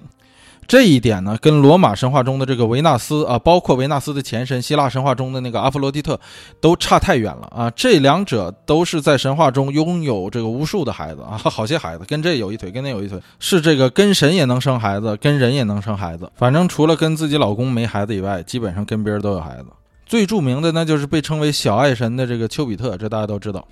[0.69, 6.19] 这一点呢，跟罗马神话中的这个维纳斯啊，包括维纳斯的前身希腊神话中的那个阿弗罗狄特，
[6.62, 7.71] 都差太远了啊！
[7.71, 19.65] 这两者都是在神话中拥有这个无数的孩子啊，好些孩子，跟这有一腿，跟那有一腿，是这个跟神也能生孩子，跟人也能生孩子，反正除了跟自己老公没孩子以外，基本上跟别人都有孩子。
[20.05, 23.67] 最著名的那就是被称为小爱神的这个丘比特，这大家都知道。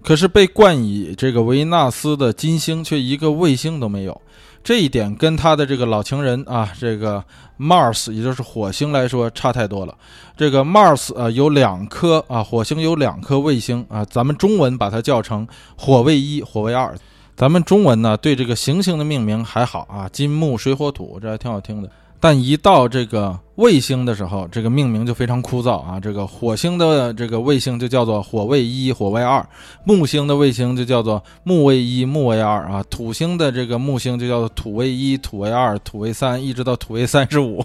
[0.00, 4.20] 可是被冠以这个维纳斯的金星却一个卫星都没有。
[4.66, 7.22] 这一点跟他的这个老情人啊，这个
[7.56, 9.94] Mars，也就是火星来说差太多了。
[10.36, 16.92] 这个 Mars 啊有两颗啊，火星有两颗卫星啊，咱们中文把它叫成火卫一、火卫二。
[17.36, 21.88] 咱们中文呢对这个行星的命名还好啊，金木水火土，这还挺好听的。
[22.18, 26.00] 但一到这个卫星的时候，这个命名就非常枯燥啊。
[26.00, 29.44] 这个火星的这个卫星就叫做火卫一、火卫二；
[29.84, 32.82] 木星的卫星就叫做木卫一、木卫二啊。
[32.88, 37.62] 土星的这个木星就叫做土卫一、土卫二、土卫三，一直到土卫三十五。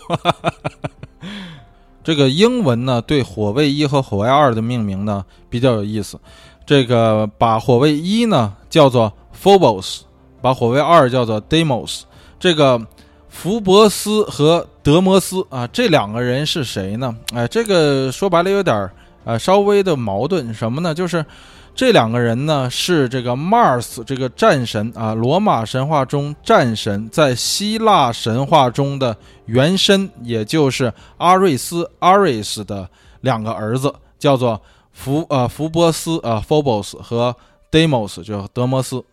[2.04, 6.20] 这个英文呢，对火卫一和火卫二的命名呢比较有意思。
[6.66, 9.12] 这个把火卫一呢叫做
[9.42, 10.02] Phobos，
[10.42, 12.02] 把火卫二叫做 Deimos。
[12.38, 12.86] 这个。
[13.32, 17.16] 福伯斯和德摩斯啊，这两个人是谁呢？
[17.34, 18.92] 哎，这个说白了有点儿
[19.24, 20.94] 呃稍微的矛盾，什么呢？
[20.94, 21.26] 就是
[21.74, 29.16] 这两个人呢是这个 Mars 这个战神啊，罗马神话中战神在希腊神话中的
[29.46, 32.88] 原身，也就是阿瑞斯 Ares 的
[33.22, 37.36] 两个儿子，叫做福呃福波斯啊 Phobos 和
[37.72, 39.04] Deimos，就德摩斯。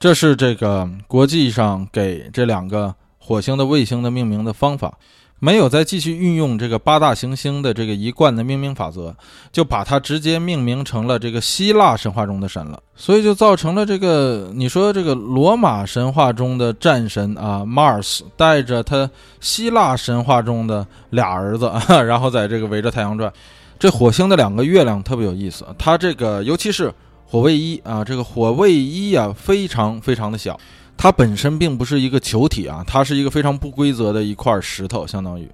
[0.00, 2.92] 这是这个国际上给这两个。
[3.26, 4.96] 火星的卫星的命名的方法，
[5.40, 9.12] 没有再继续运用这个八大行星的这个一贯的命名法则，
[9.50, 12.80] 就把它直接命名成了这个希腊神话中的神了。
[12.94, 19.10] 所以就造成了这个，你说这个罗马神话中的战神啊，Mars 带着他
[19.40, 21.70] 希腊神话中的俩儿子，
[22.06, 23.32] 然后在这个围着太阳转。
[23.78, 26.90] 这火星的两个月亮特别有意思，它这个尤其是
[27.26, 30.58] 火卫一啊，这个火卫一啊，非常非常的小。
[30.96, 35.48] 它本身并不是一个球体啊，它是一个非常不规则的一块石头，相当于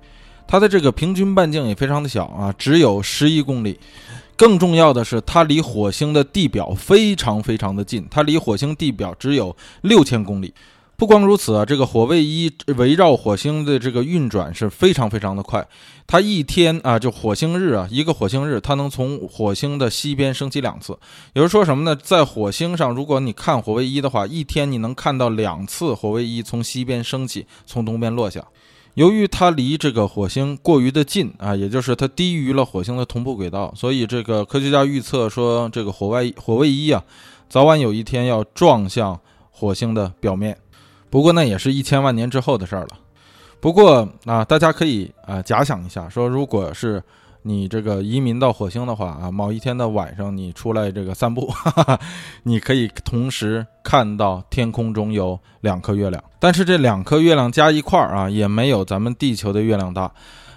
[0.47, 3.79] 它的这个平均半径也非常的小啊，只有十一公里。
[4.35, 10.53] 更重要的是，它离火星的地表非常非常的近，它离火星地表只有六千公里。
[11.03, 15.67] 不光如此啊，这个火卫一围绕火星的这个运转是非常非常的快。
[16.07, 20.97] 它一天啊，就火星日啊，一个火星日，它能从火星的西边升起两次。
[21.33, 21.97] 也就是说什么呢？
[21.97, 28.41] 在火星上，如果你看火卫一的话，一天你能看到两次火卫一从西边升起，从东边落下。
[28.95, 37.03] 由于它离这个火星过于的近啊，也就是它低于了火星的同步轨道，所以这个科学家预测说，这个火外火卫一啊，
[37.49, 39.19] 早晚有一天要撞向
[39.51, 40.57] 火星的表面。
[41.13, 42.89] 不过那也是一千万年之后的事儿了。
[43.61, 47.03] 不过啊，大家可以啊假想一下，说如果是
[47.43, 52.01] 你这个移民到火星的话啊，某一天的晚上你出来这个散步， 哈哈，
[52.45, 56.25] 你可以同时看到天空中有两颗月亮。
[56.41, 60.11] 但是这两颗月亮加一块儿啊，也没有咱们地球的月亮大。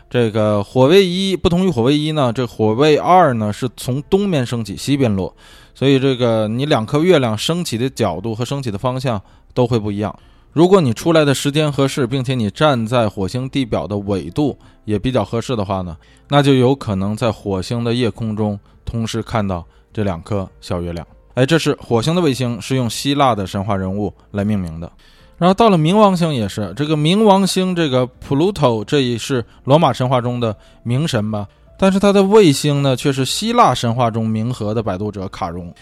[0.09, 5.35] 这个火卫一不同于火卫一呢，这火卫二呢是从东边升起，西边落，
[5.73, 9.21] 所以这个你两颗月亮升起的角度和升起的方向
[9.53, 10.17] 都会不一样。
[10.55, 15.97] 如果你出来的时间合适，并且你站在火星地表的纬度也比较合适的话呢，
[16.29, 21.05] 那就有可能在火星的夜空中同时看到这两颗小月亮。
[21.33, 24.89] 哎，这是火星的卫星，是用希腊的神话人物来命名的。
[25.37, 31.45] 然后到了冥王星也是，这个冥王星这个 Pluto，这也是罗马神话中的冥神吧？
[31.77, 35.73] 但是它的卫星呢，却是希腊神话中冥河的摆渡者卡戎。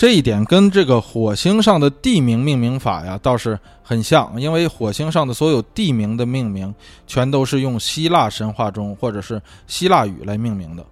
[0.00, 6.74] 这一点跟这个火星上的地名命名法呀倒是很像，因为火星上的所有地名的命名
[7.06, 10.82] 全都是用希腊神话中或者是希腊语来命名的，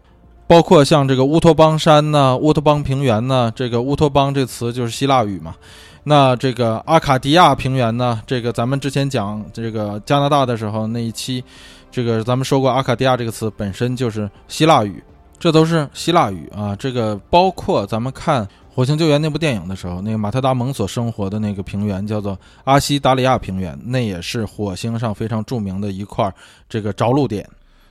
[0.47, 5.55] 包括像这个乌托邦山呢、乌托邦平原呢，这个乌托邦这词就是希腊语嘛。
[6.05, 11.43] 那这个阿卡迪亚平原呢，这个咱们之前讲这个加拿大的时候那一期，
[11.91, 15.03] 这个咱们说过阿卡迪亚这个词本身就是希腊语，
[15.39, 16.77] 这都是希腊语啊。
[16.77, 18.47] 这个包括咱们看。
[18.79, 26.33] 火星救援那部电影的时候，那个马特·达蒙所生活的那个平原叫做阿西达里亚平原，那也是火星上非常著名的一块
[26.69, 27.45] 这个着陆点。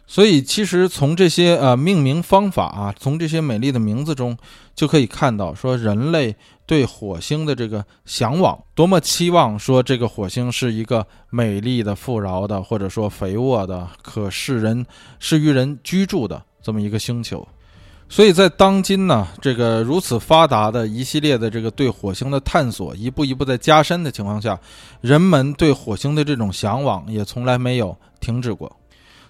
[0.06, 4.38] 所以，其实从这些呃命名方法啊，从这些美丽的名字中，
[4.74, 6.34] 就可以看到说人类
[6.66, 14.86] 对火星的这个向往，多么期望说这个火星是一个美丽的、富饶的，或者说肥沃的，可适人
[15.20, 17.46] 适于人居住的这么一个星球。
[18.10, 24.58] 所以在当今呢，这个如此发达的一系列的这个对火星的探索，一步一步在加深的情况下，
[25.02, 28.74] 人们对火星的这种向往也从来没有停止过。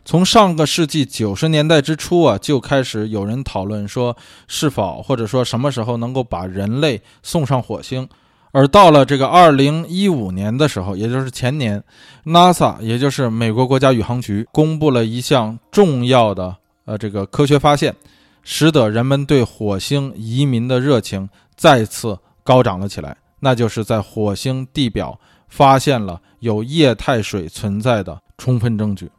[0.06, 4.16] 从上个世纪九十年代之初啊，就开始有人讨论说，
[4.48, 8.08] 是否或者说什么时候能够把人类送上火星。
[8.52, 11.84] 而到了这个二零一五年的时候，也就是前年
[12.26, 16.56] ，NASA 也就是美国国家宇航局公布了一项重要的
[16.86, 17.94] 呃这个科学发现。
[18.50, 21.28] 使得人们对火星移民的热情
[21.58, 25.20] 再次高涨了起来，那就是在火星地表
[25.50, 29.12] 发现了有液态水存在的充分证据。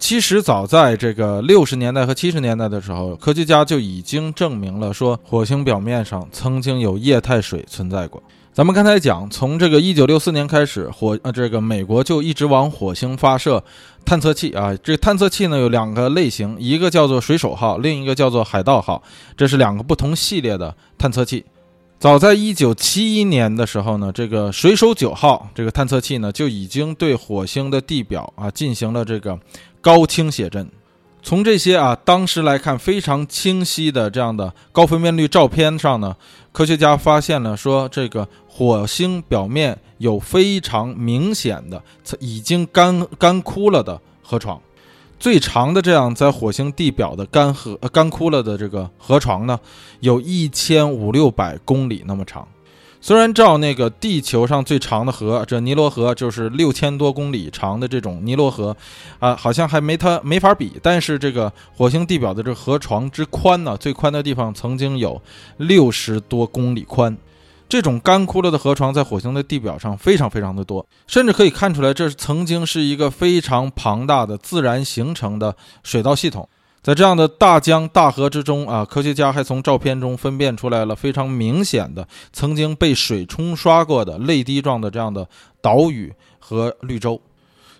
[0.00, 8.20] 其实早在这个六十年代和七十年代的时候，科学家就已经证明了说火星表面上曾经有液态水存在过。
[8.52, 13.62] 咱们刚才讲，从这个一九六四年开始，火呃这个美国就一直往火星发射
[14.04, 14.74] 探测器啊。
[14.82, 19.00] 这探测器呢有两个类型，一个叫做水手号，另一个叫做海盗号，
[19.36, 21.44] 这是两个不同系列的探测器。
[22.00, 29.38] 早在一九七一年的时候呢，这个水手九号这个探测器呢就已经对火星的地表啊进行了这个。
[29.82, 30.68] 高清写真，
[31.22, 36.14] 从这些啊当时来看非常清晰的这样的高分辨率照片上呢，
[36.52, 41.82] 科学家发现了说这个火星表面有非常明显的
[42.18, 44.60] 已经干干枯了的河床，
[45.20, 49.60] 最长的这样在火星地表的干涸干枯了的这个河床呢，
[50.00, 52.48] 有一千五六百公里那么长。
[53.02, 58.74] 虽然照那个地球上最长的河，这尼罗河就是六千多公里长的这种尼罗河，
[59.18, 60.72] 啊，好像还没它没法比。
[60.82, 65.20] 但是这个火星地表的这河床之宽呢，最宽的地方曾经有
[65.58, 67.14] 六十多公里宽。
[67.70, 75.54] 这种干枯了的河床在火星的地表上非常非常的多，甚至可以看出来，这曾经是一个非常庞大的自然形成的
[75.84, 76.48] 水道系统。
[76.82, 85.28] 在这样的大江大河之中啊，科学家还从照片中分辨出来了非常明显的曾经被水冲刷过的泪滴状的这样的
[85.60, 87.20] 岛屿和绿洲。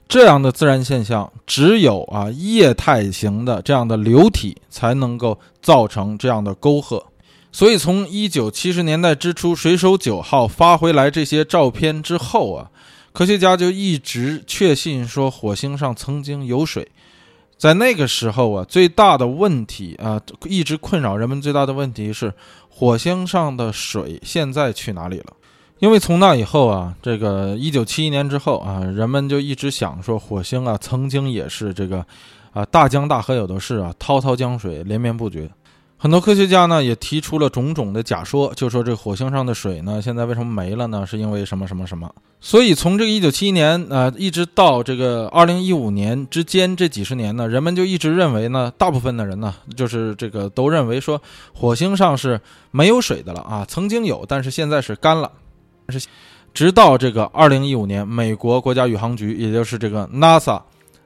[0.06, 7.04] 这样的自然现象，只有啊液态型的这样的流体才能够造成这样的沟壑。
[7.52, 12.70] 所以，从一九七十年代之初，水手九号发回来这些照片之后啊，
[13.12, 16.88] 科学家就一直确信说火星上曾经有水。
[17.58, 22.32] 在那个时候啊，最大的问题啊，一直困扰人们最大的问题是
[22.68, 25.26] 火星上的水现在去哪里了？
[25.80, 32.06] 因为从那以后啊，这个一九七一年之后啊，人们就一直想说，火星啊曾经也是这个
[32.52, 35.50] 啊大江大河有的是啊，滔滔江水连绵不绝。
[36.02, 41.04] 很多科学家呢也提出了种种的假说，就说这火星上的水呢现在为什么没了呢？
[41.06, 42.10] 是因为什么什么什么？
[42.40, 51.20] 所以从这个一九七一年啊一直到这个二零一五年之间这几十年呢，人们就一直认为呢，大部分的人呢就是这个都认为说
[51.52, 52.40] 火星上是
[52.70, 55.30] 没有水的了啊，曾经有，但是现在是干了。
[55.90, 56.00] 是
[56.54, 60.62] 直到这个二零一五年，美国国家宇航局也就是这个 NASA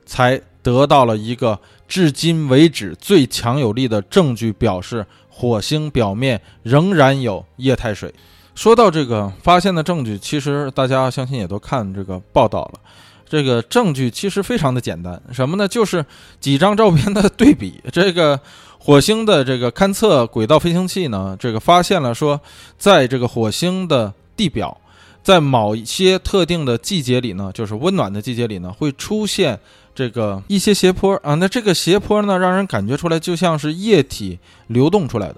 [0.07, 1.59] 才得到了一个。
[1.87, 8.13] 至今为止最强有力的证据表示，火星表面仍然有液态水。
[8.55, 12.81] 说到这个发现的证据，其实大家相信也都看这个报道了。
[13.29, 15.67] 这个证据其实非常的简单，什么呢？
[15.67, 16.05] 就是
[16.39, 17.83] 几张照片的对比。
[17.93, 18.39] 这个
[18.79, 22.41] 火星的这个勘测轨道飞行器呢，这个发现了说，
[22.79, 24.81] 在这个火星的地表，
[25.23, 29.59] 在某一些特定的季节里呢，就是温暖的季节里呢，会出现。
[29.95, 35.37] 这个一些斜坡啊，那这个斜坡呢，让人感觉出来就像是液体流动出来的。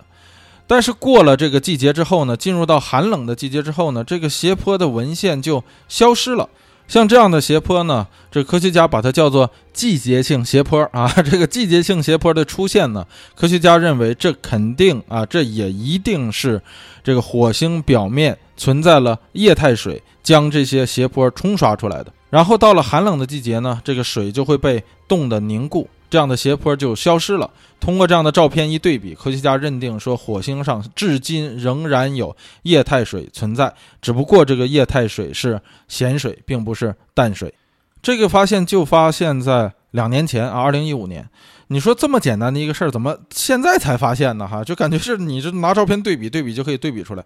[0.67, 6.49] 但是过了这个季节之后呢，进入到寒冷的季节之后呢，这个斜坡的纹线就消失了。
[6.89, 11.07] 像这样的斜坡呢，这科学家把它叫做季节性斜坡啊。
[11.29, 13.05] 这个季节性斜坡的出现呢，
[13.35, 16.63] 科学家认为这肯定啊，这也一定是
[17.03, 22.13] 这个火星表面存在了液态水，将这些斜坡冲刷出来的。
[22.31, 27.49] 然后到了寒冷的季节呢，这个水就会被冻得凝固，这样的斜坡就消失了。
[27.79, 33.73] 通过这样的照片一对比，科学家认定说，火星上至今仍然有液态水存在，
[34.03, 37.55] 只不过这个液态水是咸水，并不是淡水。
[38.03, 41.29] 这个发现就发现在两年前啊，二零一五年。
[41.69, 44.49] 你说这么简单的一个事儿，怎么现在才发现呢？
[44.49, 47.25] 哈，就感觉是你这拿照片对比对比就可以对比出来，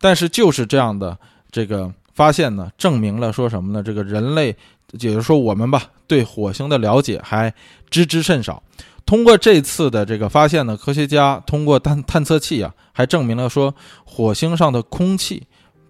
[0.00, 1.18] 但是就是这样的
[1.52, 1.92] 这个。
[2.18, 3.80] 发现呢，证明了说什么呢？
[3.80, 4.48] 这个人类，
[4.90, 7.54] 也就是说我们吧，对火星的了解还
[7.90, 8.60] 知之甚少。
[9.06, 13.72] 通过这次的这个发现呢，科学家通过探探测器啊，还证明了说
[14.04, 15.46] 火星上的空气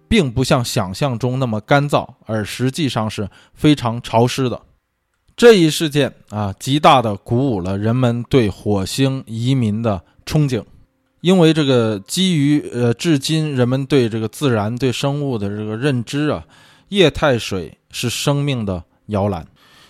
[0.07, 4.61] 并不像想象中那么干燥，而实际上是非常潮湿的。
[5.35, 10.63] 这一事件啊，极大的鼓舞了人们对火星移民的憧憬。
[11.21, 16.43] 因为这个基于呃，至今人们对这个自然、对生物的这个认知啊，
[16.89, 19.45] 液态水是生命的摇篮，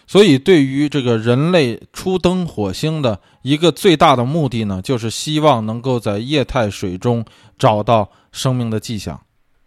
[0.07, 7.23] 所以对于这个人类初登火星的一个最大的目的呢，就是希望能够在液态水中
[7.57, 9.19] 找到生命的迹象。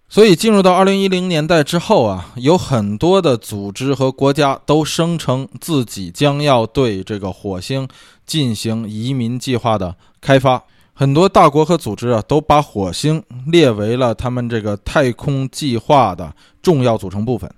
[0.09, 7.89] 所以进入到二零一零年代之后啊，有很多的组织和国家都声称自己将要对这个火星
[8.27, 10.65] 进行移民计划的开发。
[10.95, 16.33] 很多大国和组织啊，都把火星列为了他们这个太空计划的
[16.63, 17.51] 重要组成部分。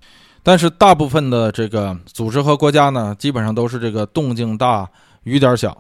[0.43, 4.89] 但是大部分的这个组织和国家呢，基本上都是这个动静大，
[5.25, 5.77] 雨点小。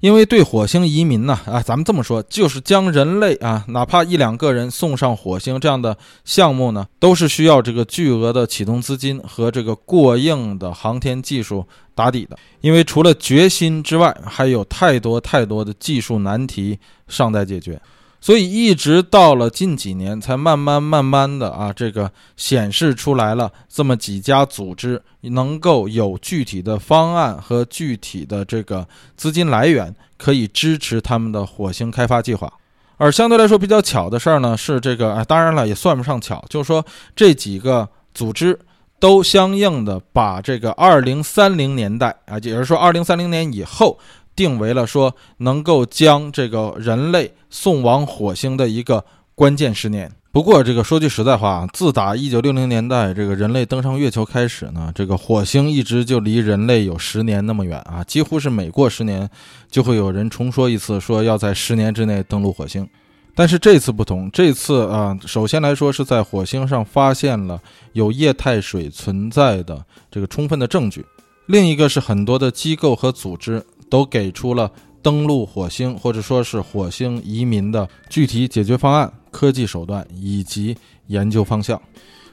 [0.00, 12.36] 因为对火星移民呢，啊，咱们这么说，就是将人类啊，哪怕一两个人送上火星这样的项目呢，都是需要这个巨额的启动资金和这个过硬的航天技术打底的。
[12.60, 16.78] 因为除了决心之外，还有太多太多的技术难题
[17.08, 17.80] 尚待解决。
[18.26, 28.84] 所以一直到了近几年，才慢慢慢慢的啊，这个显示出来了这么几家组织能够有具体的方案和具体的这个
[29.16, 32.52] 资金来源，可以支持他们的火星开发计划。
[32.96, 38.58] 而相对来说比较巧的事儿呢，是这个啊，当然了也算不上巧，就是说这几个组织
[38.98, 43.96] 都相应的把这个二零三零年代啊，也就是说二零三零年以后。
[44.36, 50.12] 定为了说能够将这个人类送往火星的一个关键十年。
[50.30, 59.26] 不过，这个说句实在话啊，自打一九六零年代这个人类登上月球开始呢，这个火星一直就离人类有十年那么远啊，几乎是每过十年
[59.70, 62.86] 就会有人重说一次，说要在十年之内登陆火星。
[63.34, 67.58] 但是这次不同，这次啊，首先来说是在火星上发现了
[67.94, 71.02] 有液态水存在的这个充分的证据，
[71.46, 73.64] 另一个是很多的机构和组织。
[73.88, 74.70] 都给出了
[75.02, 80.76] 登陆火星或者说是火星移民的具体解决方案、科技手段以及
[81.06, 81.80] 研究方向。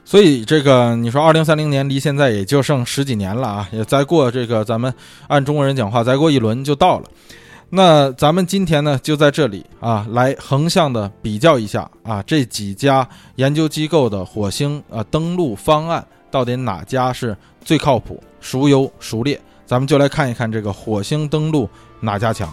[0.06, 4.92] 所以，这个你说，二零三零年离现在也就剩十几年了啊，也再过这个咱们
[5.28, 7.08] 按中国人讲话，再过一轮就到了。
[7.70, 17.34] 那咱们今天呢，就在这里啊，来横向的比较一下啊，这几家研究机构的火星啊登陆方案到底哪家是
[17.64, 19.40] 最靠谱、孰优孰劣。
[19.66, 21.68] 咱们就来看一看这个火星登陆
[22.00, 22.52] 哪家强。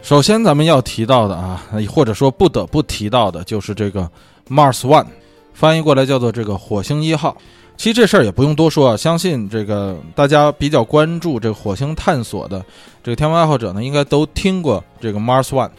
[0.00, 4.10] 首先，咱们要提到的啊，或者说不得不提到的，就是这个
[4.48, 5.04] Mars One，
[5.52, 7.36] 翻译过来叫做这个火星一号。
[7.78, 12.62] 其实这事儿也不用多说啊，相信这个大家比较关注这个火星探索的
[13.04, 15.70] 这个天文爱好者呢，应该都听过这个 Mars One，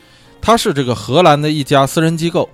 [0.41, 2.47] 它是这个荷兰的一家私人机构。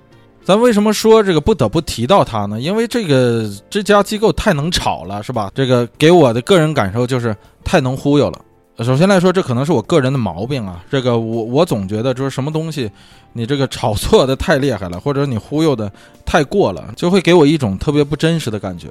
[0.44, 2.60] 咱为什么说这个不得不提到它呢？
[2.60, 5.50] 因为这个这家机构太能炒了，是吧？
[5.54, 7.34] 这个给我的个人感受就是
[7.64, 8.40] 太能忽悠了。
[8.84, 10.84] 首先来说，这可能是我个人的毛病啊。
[10.90, 12.90] 这个我我总觉得就是什么东西，
[13.32, 15.90] 你这个炒作的太厉害了，或者你忽悠的
[16.24, 18.88] 太过了，就会给我一种特别不真实的感觉。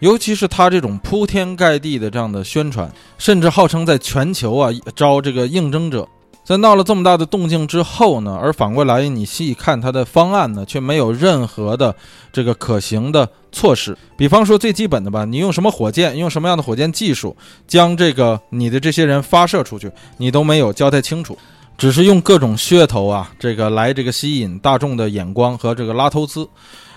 [0.00, 6.06] 尤其是他这种铺天盖地的这样的宣传，甚至号称在全球啊招这个应征者，
[6.44, 11.94] 在闹了这么大的动静之后呢，而反过来你细看他的方案呢，却没有任何的
[12.30, 13.96] 这个可行的措施。
[14.18, 17.34] 比方说最基本的吧，你用什么火箭，用什么样的火箭技术
[17.66, 21.38] 将这个你的这些人发射出去，你都没有交代清楚，
[21.78, 26.46] 只是用各种噱头啊，这个来这个吸引大众的眼光和这个拉投资，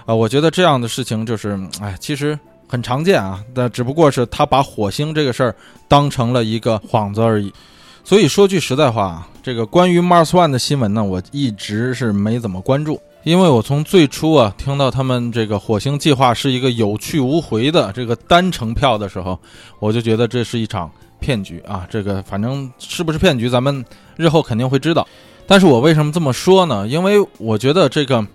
[0.06, 2.38] 啊，我觉得这样的事情就是，哎，其实。
[2.70, 5.55] 很常见啊，但只不过是他把火星这个事儿
[5.88, 7.51] 当成了一个幌子而已。
[8.03, 19.38] 所以说句实在话啊，这个关于 Mars One 的新闻呢，我一直是没怎么关注，因为我从最初啊听到他们这个火星计划是一个有去无回的这个单程票的时候，
[19.80, 20.89] 我就觉得这是一场
[21.20, 21.88] 骗局啊。
[21.89, 23.84] 这个反正是不是骗局，咱们
[24.15, 25.07] 日后肯定会知道。
[25.45, 26.88] 但是我为什么这么说呢？
[26.88, 28.26] 因为我觉得这个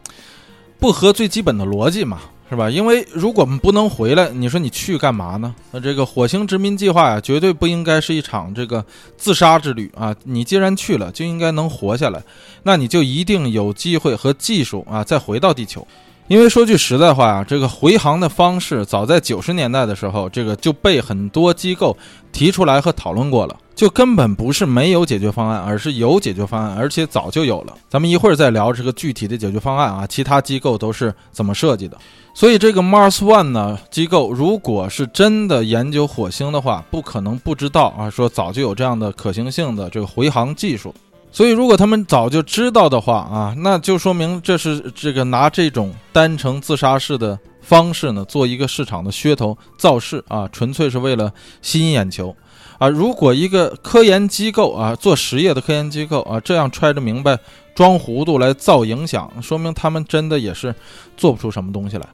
[0.78, 2.20] 不合最基本的逻辑嘛。
[2.55, 2.70] 是吧？
[2.70, 5.52] 因为如果我们不能回来，你说你去干嘛呢？
[5.72, 8.84] 那这个火星殖民计划呀，绝对不应该是一场这个
[9.16, 10.14] 自杀之旅啊！
[10.22, 12.22] 你既然去了，就应该能活下来，
[12.62, 15.84] 那你就一定有机会和技术啊，再回到地球。
[16.27, 21.95] 因为说句实在话啊，这个回航的方式，早在九十年代的时候，这个就被很多机构
[22.33, 27.75] 提出来和讨论过了，就根本不是没有解决方案，而是有解决方案，而且早就有了。
[27.91, 31.99] 咱们一会儿再聊这个具体的解决方案啊，其他机构都是怎么设计的。
[32.33, 40.95] 所以这个 Mars One 呢机构，如果是真的研究火星的话，不可能不知道啊，说早就有这样的可行性的这个回航技术。
[41.35, 52.32] 所以，如果他们早就知道的话啊，那就说明这是这个拿这种单程自杀式的方式呢，做一个市场的噱头造势啊，纯粹是为了吸引眼球。
[52.78, 57.37] 啊，如果一个科研机构啊，做实业的科研机构啊，这样揣着明白
[57.74, 60.72] 装糊涂来造影响，说明他们真的也是
[61.16, 62.07] 做不出什么东西来。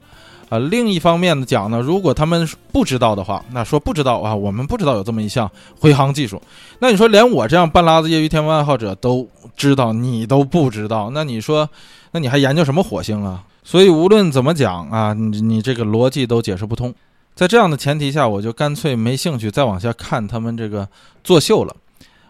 [0.51, 5.49] 啊，另一方面的讲呢，如果他们不知道的话，那说不知道啊，我们不知道有这么一项
[5.79, 6.41] 回航技术。
[6.79, 9.25] 那你说连我这样半拉子业余天文爱好者都
[9.55, 11.69] 知道，你都不知道，那你说，
[12.11, 13.41] 那你还研究什么火星啊？
[13.63, 16.93] 所以无论怎么讲啊，你你这个逻辑都解释不通。
[17.33, 20.85] 在这样的前提下，我就干脆没兴趣再往下看他们这个
[21.23, 21.73] 作秀了，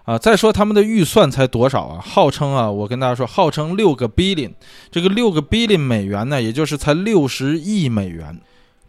[0.03, 2.01] 啊，再说他们的预算才多少啊？
[2.01, 4.51] 号称啊，我跟大家说，号称六个 billion，
[4.91, 8.39] 这个六个 billion 美元呢，也就是才六十亿美元，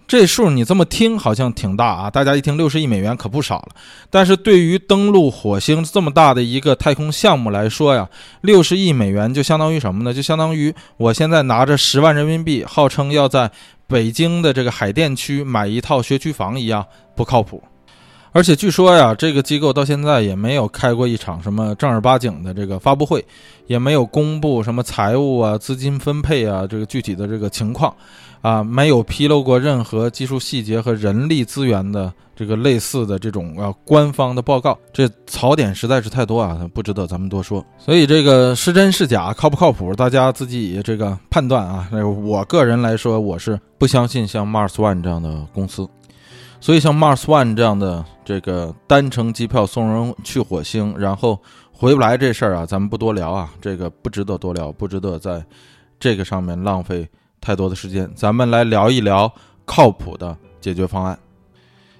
[0.07, 3.69] 这数你这么听好像挺大啊，大家一听六十亿美元可不少了。
[4.11, 8.09] 但是对于登陆火星这么大的一个太空项目来说呀，
[8.41, 10.15] 六十亿美元就相当于什么呢？
[10.15, 13.51] 就相当于我现在拿着十万人民币，号称要在。
[13.89, 17.63] 北京的这个海淀区买一套学区房一样不靠谱，
[18.33, 23.25] 而且据说呀，这个机构到现在也没有开过一场什么正儿八经的这个发布会，
[23.67, 27.95] 也没有公布什么财务啊、资金分配啊这个具体的这个情况，
[28.41, 32.13] 啊，没有披露过任何技术细节和人力资源的。
[32.35, 37.65] 这个类似的这种啊官方的报告，这槽点实在是太多啊，不值得咱们多说。
[37.79, 41.89] 所以这个是真是假，靠不靠谱，大家自己这个判断啊。
[41.93, 45.87] 我个人来说，我是不相信像 Mars One 这样的公司。
[46.63, 51.37] 所以像 Mars One 这样的这个单程机票送人去火星，然后
[51.73, 55.45] 回不来这事儿啊，咱们不多聊啊，这个不值得多聊，不值得在
[55.99, 57.09] 这个上面浪费
[57.41, 58.09] 太多的时间。
[58.15, 59.31] 咱们来聊一聊
[59.65, 61.19] 靠谱的解决方案。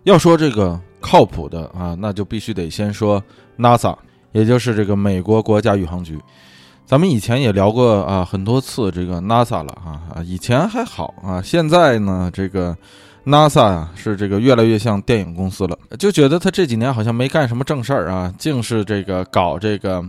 [0.05, 3.21] 要说这个靠谱的啊，那就必须得先说
[3.59, 3.97] NASA，
[4.31, 6.21] 也就是这个美国国家宇航局。
[6.87, 12.77] 咱们以前也聊过啊很多次这个 NASA 了啊啊，以前还好啊，现在呢这个
[13.25, 20.05] NASA 啊是这个越来越像电影公司了，就觉得他这几年好像没干什么正事儿啊，净是这个搞这个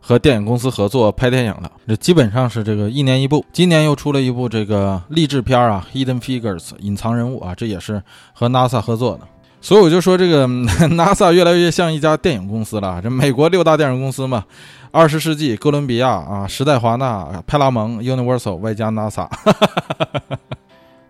[0.00, 3.44] 和电影公司合作拍电影了，这基本上是这个一年一部。
[3.52, 8.02] 今年又出了一部这个励志片啊，《Hidden Figures》隐藏人物啊，这也是
[8.32, 9.26] 和 NASA 合作的。
[9.60, 10.46] 所以我就说，这个
[10.90, 13.00] NASA 越来越像一家电影公司了。
[13.02, 14.44] 这美国六大电影公司嘛，
[14.90, 20.38] 二十世纪、哥伦比亚啊、时代华纳、派拉蒙、Universal 外加 NASA 哈哈哈。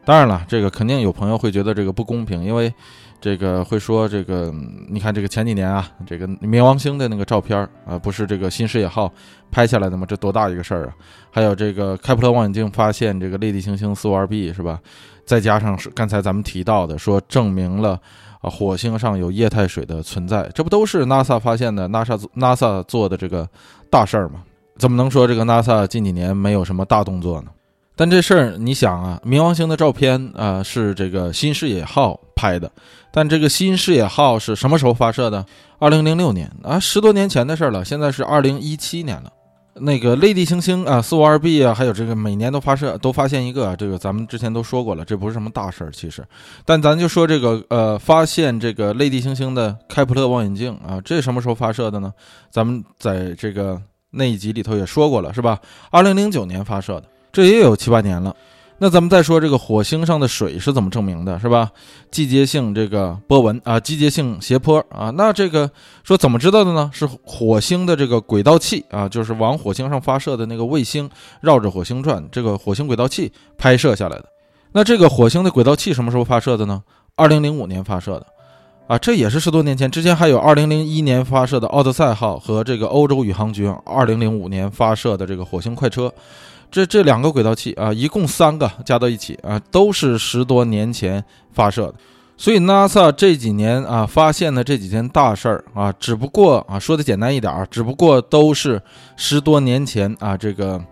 [0.04, 2.72] 当然了，这个肯定有朋友会觉得这个不公平，因为
[3.20, 4.52] 这个会说这个，
[4.88, 9.12] 你看这个前几年啊，这个冥王星的那个照片啊，不是这个新视野号
[9.50, 10.04] 拍下来的吗？
[10.08, 10.94] 这多大一个事儿啊！
[11.30, 14.80] 还有这个开普勒望远镜发现这个类地行星四五二 b 是吧？
[15.24, 18.00] 再加上是刚才咱们提到的，说证明了。
[18.40, 23.48] 啊，火星上有液态水的存在，这不都是 NASA 发现的？NASA NASA 做的这个
[23.88, 24.42] 大事儿吗？
[24.78, 27.50] 怎么能说这个 NASA 近几年没有什么大动作呢？
[27.94, 32.70] 但这事儿你想啊，冥王星的照片啊是这个新视野号拍的，
[33.12, 35.44] 但这个新视野号是什么时候发射的？
[35.78, 37.84] 二零零六年啊，十多年前的事儿了。
[37.84, 39.30] 现在是二零一七年了。
[39.74, 46.22] 那个类地行星啊，四五二 b 啊，还有这个每年都发射，都发现一个，啊这个咱们之前都说过了，这不是什么大事儿，其实。
[46.66, 52.12] 但咱就说这个呃，发现这个类地行星的开普勒望远镜啊，这什么时候发射的呢？
[52.50, 53.80] 咱们在这个
[54.10, 55.58] 那一集里头也说过了，是吧？
[55.90, 58.36] 二零零九年发射的，这也有七八年了。
[58.78, 61.70] 那咱们再说这个火星上的水是怎么证明的，是吧？
[62.10, 65.70] 季节性这个波纹啊，季节性斜坡啊，那这个
[66.02, 66.90] 说怎么知道的呢？
[66.92, 71.08] 是火星的这个轨道器啊，就是往火星上发射的那个卫星
[71.40, 74.24] 绕着火星转，这个火星轨道器拍摄下来的。
[74.72, 76.82] 那这个火星的轨道器什么时候发射的呢？
[77.14, 78.26] 二零零五年发射的，
[78.88, 79.88] 啊，这也是十多年前。
[79.88, 86.12] 之前还有二零零一年发射的奥德赛号和这个欧洲宇航局二零零五年发射的这个火星快车。
[86.72, 91.94] 这这两个轨道器啊，一共三个加到一起啊，都是十多年前发射的。
[92.38, 98.80] 所以 NASA 这几年啊发现的这几件大事儿啊，只不过啊说的简单一点儿，只不过都是
[99.16, 100.82] 十多年前啊这个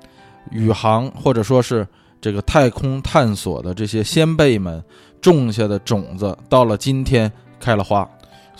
[0.50, 1.84] 宇航或者说是
[2.20, 4.84] 这个太空探索的这些先辈们
[5.20, 8.08] 种下的种子，到了今天开了花。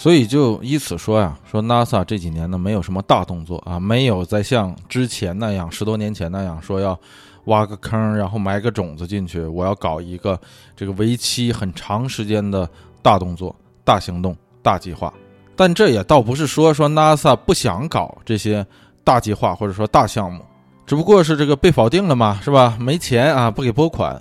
[0.01, 6.99] 所以就依此说呀，说 NASA 这几年呢没有什么大动作啊，没有再像之前那样十多年前那样说要
[7.45, 10.41] 挖个坑，然后埋个种子进去，我要搞一个
[10.75, 12.67] 这个为期很长时间的
[13.03, 15.13] 大动作、大行动、大计划。
[15.55, 18.67] 但这也倒不是说说 NASA 不想搞这些
[19.05, 20.43] 大计划或者说大项目，
[20.87, 22.75] 只不过是这个被否定了嘛，是吧？
[22.81, 24.19] 没钱啊，不给拨款。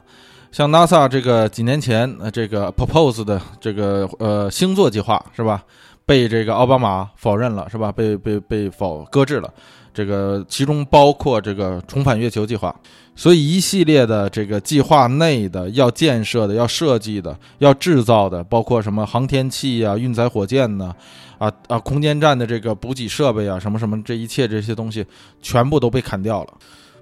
[0.52, 5.64] 像 NASA 这个几年前呃这个 propose 的这个呃星座计划是吧？
[6.06, 7.91] 被这个奥巴马否认了，是吧？
[7.91, 9.54] 被被被否搁置了。
[9.93, 12.74] 这个其中包括这个重返月球计划，
[13.16, 20.95] 所以一系列的这个计划内的要建设的、要设计的、要制造的，包括什么航天器啊、运载火箭呢，
[21.38, 25.06] 啊啊，空间站的这个补给设备啊，什么什么，这一切这些东西
[25.41, 26.54] 全部都被砍掉了。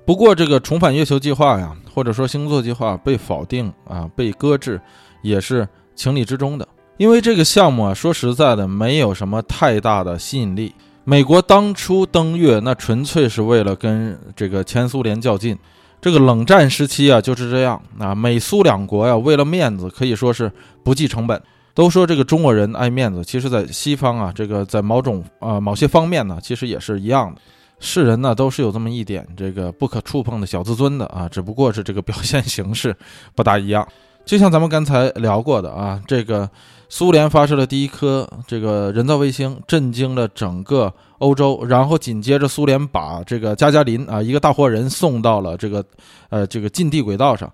[0.08, 4.80] 不过，这个重返月球计划呀，或者说星座计划被否定啊，被搁置，
[5.22, 6.66] 也是情理之中的。
[6.96, 10.74] 因为这个项目啊，说实在的，没有什么太大的吸引力。
[11.04, 15.58] 美国当初登月，那纯粹是为了跟这个前苏联较劲。
[16.00, 20.50] 这个冷战时期啊，就是这样啊，美苏两国呀，为了面子，可以说是
[20.84, 21.42] 不计成本。
[21.74, 27.42] 都说这个中国人爱面子，其实在西方啊，这个在某种啊某些方面呢，其实也是一样的。
[27.80, 32.96] 世人呢都是有这么一点这个不可触碰的小自尊的啊，只不过是这个表现形式
[33.36, 33.88] 不大一样。
[34.26, 36.50] 就像咱们刚才聊过的啊，这个
[36.90, 45.86] 苏联发射了第一颗这个人造卫星，震惊了整个欧洲，然后紧接着苏联把这个加加林啊一个大活人送到了这个
[46.30, 47.50] 呃这个近地轨道上，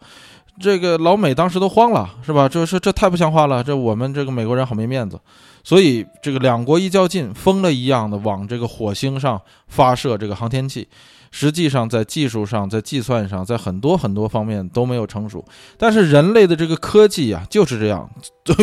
[0.59, 2.49] 这个老美当时都慌了，是吧？
[2.49, 5.19] 这是这太不像话了，这我们这个美国人好没面子。
[5.63, 10.87] 所以，这个两国一较劲，疯了一样的往这个火星上发射这个航天器，
[11.31, 15.43] 实际上在技术上、在计算上、在很多很多方面都没有成熟。
[15.77, 18.09] 但是人类的这个科技呀，就是这样，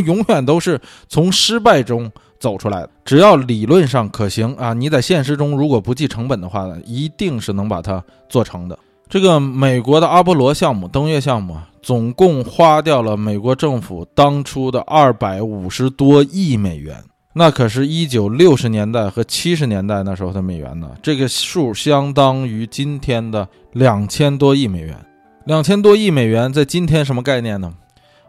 [0.05, 0.79] 永远都是
[1.09, 2.91] 从失败中走出来的。
[3.03, 8.79] 只要理论上可行啊，你在现实中如果不计成本的话呢，一定是能把它做成的。
[9.09, 17.03] 这个美国的阿波罗项目登月项目啊，总共花掉了美国政府当初的二百五十多亿美元，
[17.33, 20.91] 那可是一九六十年代和七十年代那时候的美元呢。
[21.03, 24.97] 这个数相当于今天的两千多亿美元。
[25.47, 27.73] 两千多亿美元在今天什么概念呢？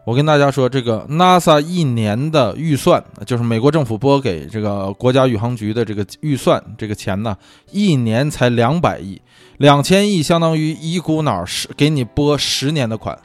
[0.04, 7.36] 我跟大家说，这个 NASA 一年的预算，就是美国政府拨给这个国家宇航局的这个预算，这个钱呢，
[7.70, 9.20] 一年才两百亿，
[9.58, 13.16] 两千亿相当于一股脑是给你拨十年的款，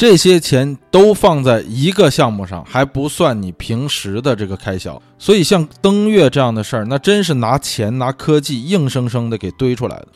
[0.00, 5.02] 这些钱都放在一个项目上，还不算你平时的这个开销。
[5.18, 10.08] 所以像登月这样的事儿，那真是拿钱拿科技硬生生的给堆出来的。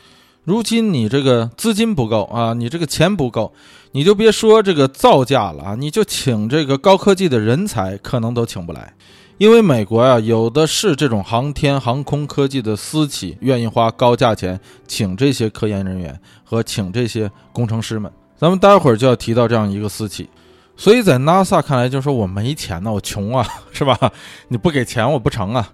[0.43, 3.53] 如今你这个资金不够啊，你这个钱不够。
[3.91, 8.95] 你就别说这个造价了啊，你就请这个高科技的人才，可能都请不来，
[9.37, 18.11] 因为美国呀，有的是这种航天航空科技的私企，愿意花高价钱请这些科研人员和请这些工程师们。
[18.45, 20.29] 咱们待会儿就要提到这样一个私企，
[20.77, 23.43] 所以在 NASA 看来，就说我没钱呢，我穷啊，
[23.73, 23.97] 是吧？
[24.49, 25.67] 你不给钱，我不成啊。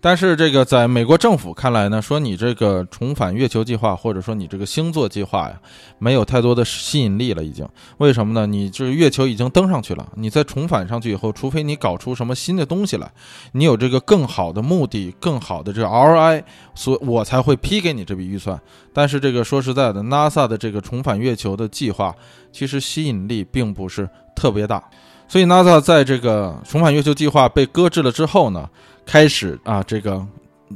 [0.00, 5.60] 但是这个在美国政府看来呢，说你这个重返月球计划，或者说你这个星座计划呀，
[5.98, 7.68] 没有太多的吸引力了，已经。
[7.96, 8.46] 为什么呢？
[8.46, 13.10] 你这月球已经登上去了，你再重返上去以后，除非你搞出什么新的东西来，
[13.52, 16.44] 你有这个更好的目的、更好的这个 ROI，
[16.76, 18.60] 所我才会批给你这笔预算。
[18.92, 22.14] 但是这个说实在的，NASA 的这个重返月球的计划，
[22.52, 24.82] 其实吸引力并不是特别大。
[25.26, 28.68] 所以 NASA 在这个重返月球计划被搁置了之后呢？
[29.08, 30.22] 开始啊，这个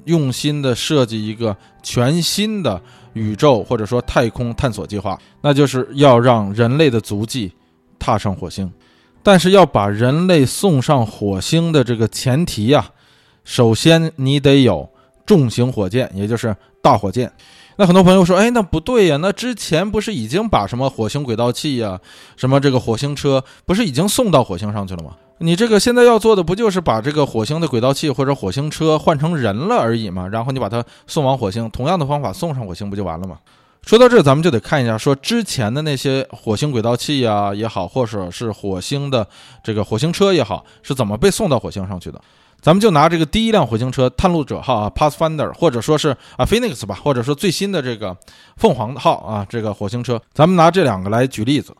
[0.06, 2.80] 用心的设计一个全新的
[3.12, 7.52] 宇宙或者说太空探索计划，那就是要让人类的足迹
[7.98, 8.72] 踏上火星。
[9.22, 12.90] 但是要把人类送上火星的这个前提呀，
[13.44, 14.88] 首先你得有
[15.26, 17.30] 重型火箭，也就是大火箭。
[17.76, 21.98] 那很多朋友说，哎，那不对呀，那之前不是已经把什么火星轨道器呀，
[22.36, 25.12] 什么这个火星车，不是已经送到火星上去了吗？
[25.38, 30.28] 你这个现在要做的不就是把这个火星的轨道器或者火星车换成人了而已吗？
[30.28, 33.38] 然后你把它送往火星，同样的方法送上火星不就完了吗？
[33.84, 39.26] 说到这，咱们就得看一下，说之前的那些火星轨道器呀也好，或者是火星的
[39.64, 42.20] 这个火星车也好，是怎么被送到火星上去的？
[42.62, 48.16] 咱们就拿这个第一辆火星车探路者号啊，Pathfinder，或者说是啊 Phoenix 吧，或者说最新的这个
[48.56, 51.74] 凤凰号啊，这个火星车，咱们拿这两个来举例子。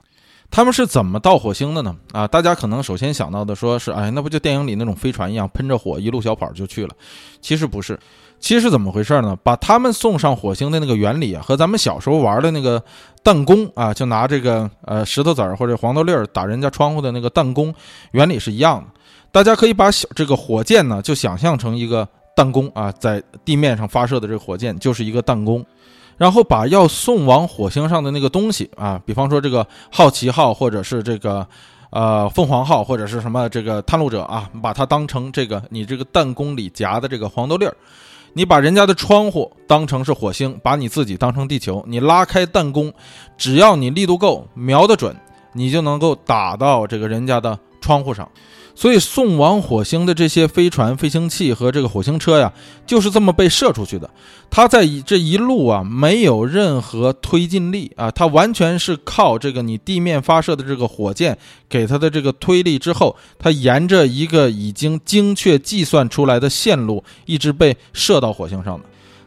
[0.51, 1.97] 他们是怎么到火星的呢？
[2.13, 6.95] 啊，大家可能首先想到的说是，哎，那不就电影里那种飞船一样，喷着火一路小跑就去了？
[7.41, 7.99] 其实不是，
[8.39, 9.35] 其实怎么回事呢？
[9.43, 12.83] 把他们送上火星的那个原理啊，和咱们小时候玩的那个
[13.23, 17.73] 弹弓啊，就拿这个呃石头子儿或者黄豆粒儿打人家窗户的那个弹弓
[18.11, 18.91] 原理是一样的。
[19.33, 22.07] 大家可以把小这个火箭呢，就想象成一个
[22.37, 25.65] 弹弓啊，在地面上发射的这个火箭就是一个弹弓。
[26.19, 31.45] 然后把要送往火星上的那个东西啊，比方说这个好奇号，或者是这个
[31.91, 37.75] 呃凤凰号，或者是什么这个探路者啊，把它当成这个你这个弹弓里夹的这个黄豆粒儿。
[38.35, 42.93] 你把人家的窗户当成是火星，把你自己当成地球，你拉开弹弓，
[43.37, 45.17] 只要你力度够，瞄得准，
[45.55, 48.31] 你就能够打到这个人家的窗户上。
[48.75, 52.53] 所以送往火星的这些飞船、飞行器和这个火星车呀，
[52.87, 54.09] 就是这么被射出去的。
[54.51, 61.37] 它在这一路啊，没有任何推进力啊，它完全是靠这个你地面发射的这个火箭
[61.69, 68.85] 给它的这个推力之后，它沿着一个已经精确计算出来的线路，一直被射到火星上的。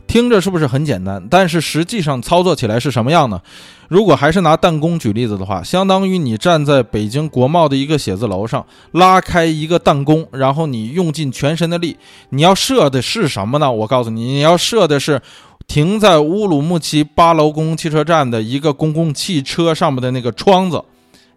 [0.07, 1.25] 听着是不是很简单？
[1.29, 3.41] 但是实际上操作起来是什么样呢？
[3.87, 11.97] 如果还是拿弹弓举例子的话，相当于你站在北京国贸的一个写字楼上，拉开一个弹弓，然后你用尽全身的力，
[12.29, 13.71] 你要射的是什么呢？
[13.71, 15.21] 我告诉你，你要射的是
[15.67, 20.83] 停在乌鲁木齐八楼公共汽车站的一个公共汽车上面的那个窗子。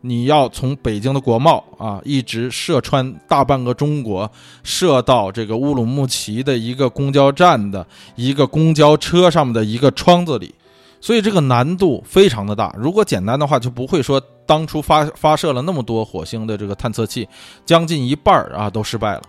[0.00, 4.30] 你要从北京的国贸啊，一直射穿大半个中国，
[4.62, 10.54] 射到这个乌鲁木齐的一个公交站的一个公交车上面的一个窗子里，
[11.00, 12.72] 所以这个难度非常的大。
[12.78, 17.28] 如果简单的话，就不会说当初发发射了那么多火星的这个探测器，
[17.66, 19.22] 将近一半儿啊都失败了。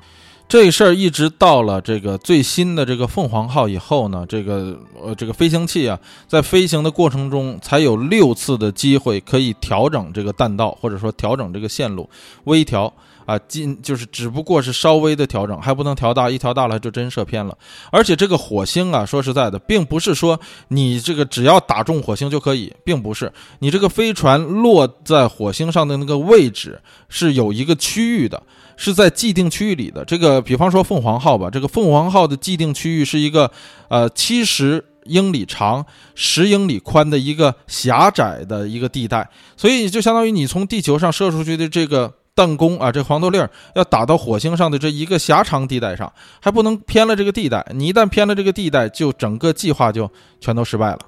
[0.49, 12.09] 这事儿一直到了这个最新的这个凤凰号以后呢，这个呃这个飞行器啊，在飞行的过程中才有六次的机会可以调整这个弹道，或者说调整这个线路，
[12.45, 12.91] 微调
[13.27, 17.55] 啊，进就是只不过是稍微的调整，还不能调大，一调大了就真射偏了。
[17.91, 20.39] 而且这个火星啊，说实在的，并不是说
[20.69, 28.41] 你这个只要打中火星就可以，并不是，你这个飞船落在火星上的那个位置是有一个区域的。
[28.81, 33.51] 是在既定区域里的这个，比方说凤凰号吧，这个凤凰号的既定区域是一个，
[33.89, 50.09] 呃，七十英里长、十英里宽的一个狭窄的一个地带，所以就相当于你从地球上射出去的这个弹弓啊，这黄豆粒儿要打到火星上的这一个狭长地带上，还不能偏了这个地带，你一旦偏了这个地带，就整个计划就
[50.39, 50.99] 全都失败了。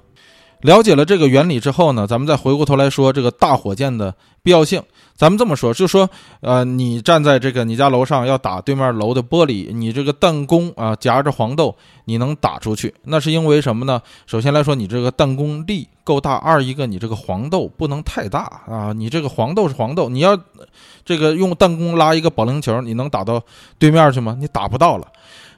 [0.62, 4.82] 了解了这个原理之后呢，咱们再回过头来说这个大火箭的必要性。
[5.14, 6.08] 咱们这么说，就说，
[6.40, 14.00] 呃，你站在这个你家楼上要打对面楼的玻璃，你这个弹弓啊夹着黄豆，你能打出去，那是因为什么呢？
[14.26, 20.36] 首先来说，你这个弹弓力够大；二一个，你这个黄豆不能太大啊，你这个黄豆是黄豆，你要
[21.04, 23.40] 这个用弹弓拉一个保龄球，你能打到
[23.78, 24.36] 对面去吗？
[24.40, 25.06] 你打不到了。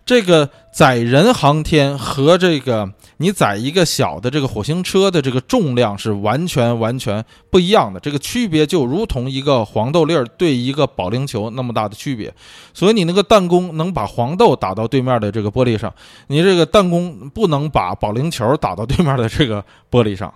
[0.06, 12.32] 这个载人航天和这个你载一个小的这个火星车的这个重量是完全完全不一样的，这个区别就如同一个黄豆粒儿对一个保龄球那么大的区别。
[12.74, 15.92] 所以你那个弹弓能把黄豆打到对面的这个玻璃上，
[16.26, 20.32] 你这个弹弓不能把保龄球打到对面的这个玻璃上。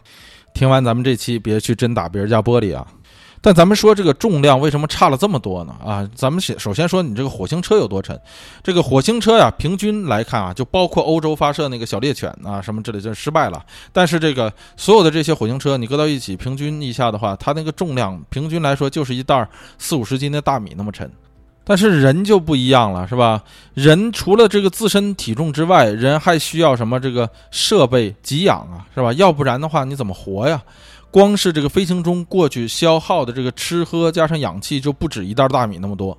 [0.55, 2.85] 听完咱们这期，别去真打别人家玻璃啊！
[3.41, 5.75] 但咱们说这个重量为什么差了这么多呢？
[5.85, 8.19] 啊，咱们先首先说你这个火星车有多沉。
[8.63, 13.65] 这个火星车呀，平均来看啊，就包括欧洲发射那个小猎犬啊什么之类就失败了。
[13.93, 21.11] 但是这个所有的这些火星车，你搁到一起平均一下的话，它那个重量平均来说就是一袋四五十斤的大米那么沉。
[21.65, 23.43] 但是人就不一样了，是吧？
[23.75, 29.13] 人除了这个自身体重之外，人还需要什么这个设备给养啊，是吧？
[29.13, 30.61] 要不然的话你怎么活呀？
[31.11, 36.17] 光是这个飞行中过去消耗的这个吃喝加上氧气就不止一袋大米那么多，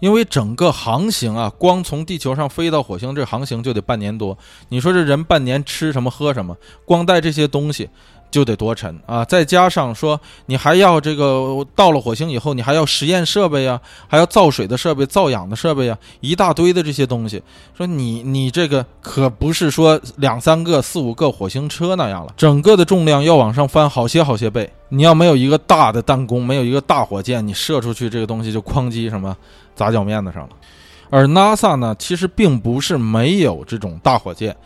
[0.00, 4.36] 因为整个航行啊，光从地球上飞到火星这航行就得半年多。
[4.68, 6.56] 你说这人半年吃什么喝什么？
[6.84, 7.88] 光带这些东西。
[8.34, 9.24] 就得多沉啊！
[9.24, 17.40] 再加上说，你还要这个到了火星以后，你还要实验设备呀，还要造水的设备、造氧的设备呀，一大堆的这些东西。
[17.78, 24.68] 说你你这个可不是说两三个、四五个火星车那样了，整个的重量要往上翻好些好些倍。
[24.88, 29.36] 你要没有一个大的弹弓，没有一个大火箭，你射出去这个东西就哐叽什么
[29.76, 30.48] 砸脚面子上了。
[31.08, 34.56] 而 NASA 呢，其实并不是没有这种大火箭。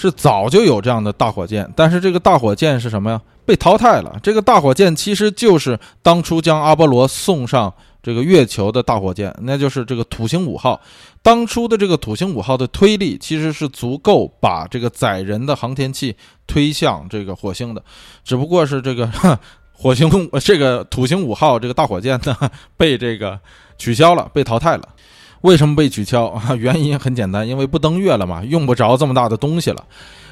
[0.00, 3.20] 是早就有这样的大火箭，但是这个大火箭是什么呀？
[3.44, 4.16] 被淘汰了。
[4.22, 10.80] 这个大火箭其实就是当初将阿波罗送上这个月球的大火箭，那就是这个土星五号。
[11.20, 16.14] 当初的这个土星五号的推力其实是足够把这个载人的航天器
[16.46, 17.82] 推向这个火星的，
[18.22, 19.10] 只不过是这个
[19.74, 20.08] 火星
[20.44, 22.36] 这个土星五号这个大火箭呢
[22.78, 23.36] 被这个
[23.76, 24.88] 取消了，被淘汰了。
[25.42, 26.54] 为什么被取消啊？
[26.58, 29.84] 原因很简单，因为不登月了嘛，用不着这么大的东西了。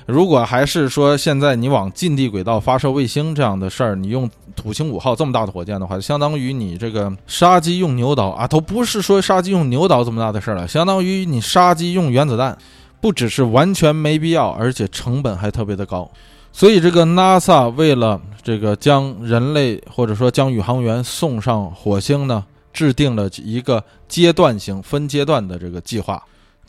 [0.06, 12.56] 如果还是说现在你往近地轨道发射卫星这样的事儿，你用土星五号这么大的火箭的话，相当于你这个杀鸡用牛刀啊，都不是说杀鸡用牛刀这么大的事儿了，相当于你杀鸡用原子弹，
[13.00, 16.08] 不只是完全没必要，而且成本还特别的高。
[16.52, 22.44] 所以这个 NASA 为了这个将人类或者说将宇航员送上火星呢？
[22.72, 26.22] 制定了一个阶段性、分阶段的这个计划，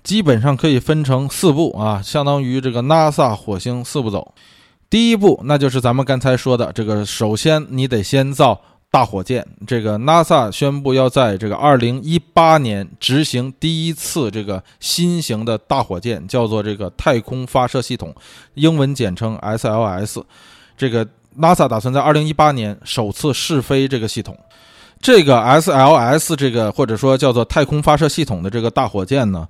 [0.03, 4.33] 基本上可以分成四步啊，相当于这个 NASA 火星四步走。
[4.89, 18.15] 第一步，那就是咱们刚才说的这个，首先你得先造大火箭，这个 NASA 宣布要在这个二零一八年执行第一次这个新型的大火箭，叫做这个太空发射系统，
[18.53, 20.23] 英文简称 SLS。
[20.77, 21.05] 这个
[21.37, 24.37] NASA 打算在二零一八年首次试飞这个系统。
[24.99, 29.47] 这个 SLS 这个或者说叫做太空发射系统的这个大火箭呢？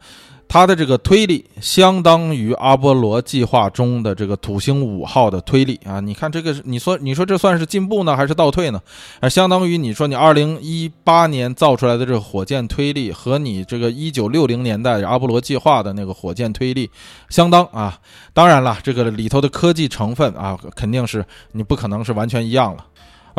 [0.50, 6.00] 它的这个推力相当于阿波罗计划中的这个土星五号的推力啊！
[6.00, 8.80] 你看这个，你说你说这算是进步呢，还是倒退呢？
[9.20, 16.90] 啊，相当于你说你二零一八年造出来的这个火箭推力和你这个一九六零年代阿波罗计划的那个火箭推力
[17.28, 18.00] 相当啊！
[18.34, 22.86] 当然了，这个里头的科技成分啊，肯定是你不可能是完全一样了。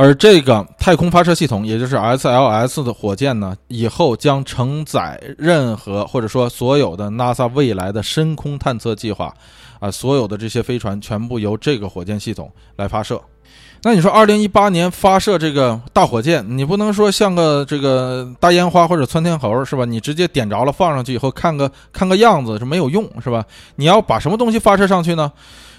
[0.00, 9.34] 而这个太空发射系统，也就是 SLS 的火箭呢，以后将承载任何或者说所有的 NASA 未来的深空探测计划，
[9.80, 13.20] 啊，所有的这些飞船全部由这个火箭系统来发射。
[13.82, 19.84] 那你说，二零一八年发射这个大火箭，你不能说像个这个大烟花或者窜天猴是吧？
[19.84, 23.44] 你直接点着了放上去以后看个看个样子是没有用是吧？
[23.74, 25.32] 你要把什么东西发射上去呢？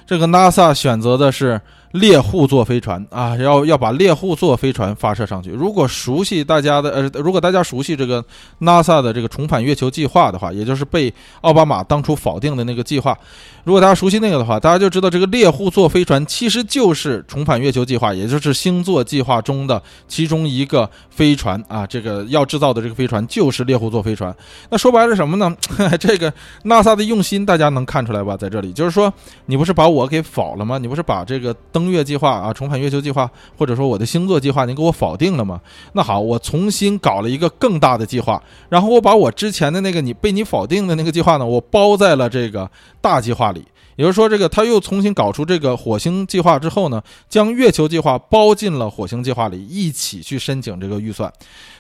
[0.05, 1.61] 这个 NASA 选择的是。
[1.91, 5.49] 猎户座飞船啊，要要把猎户座飞船发射上去。
[5.49, 8.23] 如果熟悉大家的呃，如果大家熟悉这个
[8.59, 11.11] NASA 的这个重返月球计划的话，也就是被
[11.41, 13.17] 奥巴马当初否定的那个计划，
[13.63, 21.87] 如果大家熟悉那个的话，大家就知道这个猎户座飞船其实就是重返月球计划，也就是星座计划中的其中一个飞船啊。
[21.87, 24.35] 这个要制造的这个飞船就是猎户座飞船。
[24.69, 25.55] 那说白了什么呢？
[25.99, 26.31] 这个
[26.63, 28.37] NASA 的用心大家能看出来吧？
[28.37, 29.11] 在这里就是说，
[29.47, 30.77] 你不是把我给否了吗？
[30.77, 35.61] 你不是把这个登登月计划啊，重返月球计划，或者说我的星座计划，您给我否定了吗？
[35.93, 42.69] 那好，我重新搞了一个更大的计划，然后我把我之前的那个你被你否定的那个计划呢，我包在了这个
[42.99, 43.65] 大计划里。
[43.95, 51.31] 也就是说，这个他又重新搞出这个火星计划之后呢，将月球计划包进了火星计划里，一起去申请这个预算。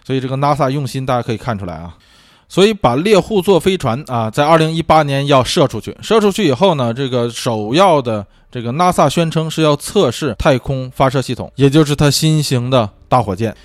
[0.05, 1.95] 所以这个 NASA 用心，大家可以看出来啊。
[2.49, 5.95] 所以，把猎户座飞船啊，在二零一八年要射出去。
[6.01, 13.55] 射出去以后呢，这个首要的这个 NASA 宣称是要测试太空发射系统，也就是它新型的大火箭。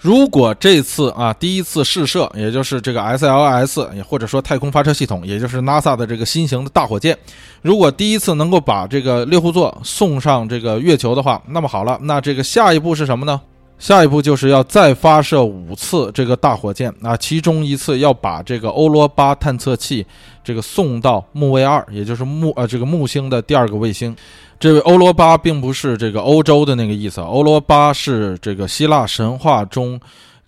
[0.00, 7.16] 如果这次啊第一次试射，也就是这个 SLS，也或者说太空发射系统，也就是 NASA 的这个新型的大火箭，
[7.62, 13.40] 如果第一次能够把这个猎户座送上这个月球的话，那么好了，那这个下一步是什么呢？
[13.82, 20.06] 下一步就是要再发射五次这个大火箭啊，其中一次要把这个欧罗巴探测器
[20.44, 24.14] 这个送到木卫二，也就是木呃这个木星的第二个卫星。
[24.60, 30.00] 这位欧罗巴并不是这个欧洲的那个意思，欧罗巴是这个希腊神话中。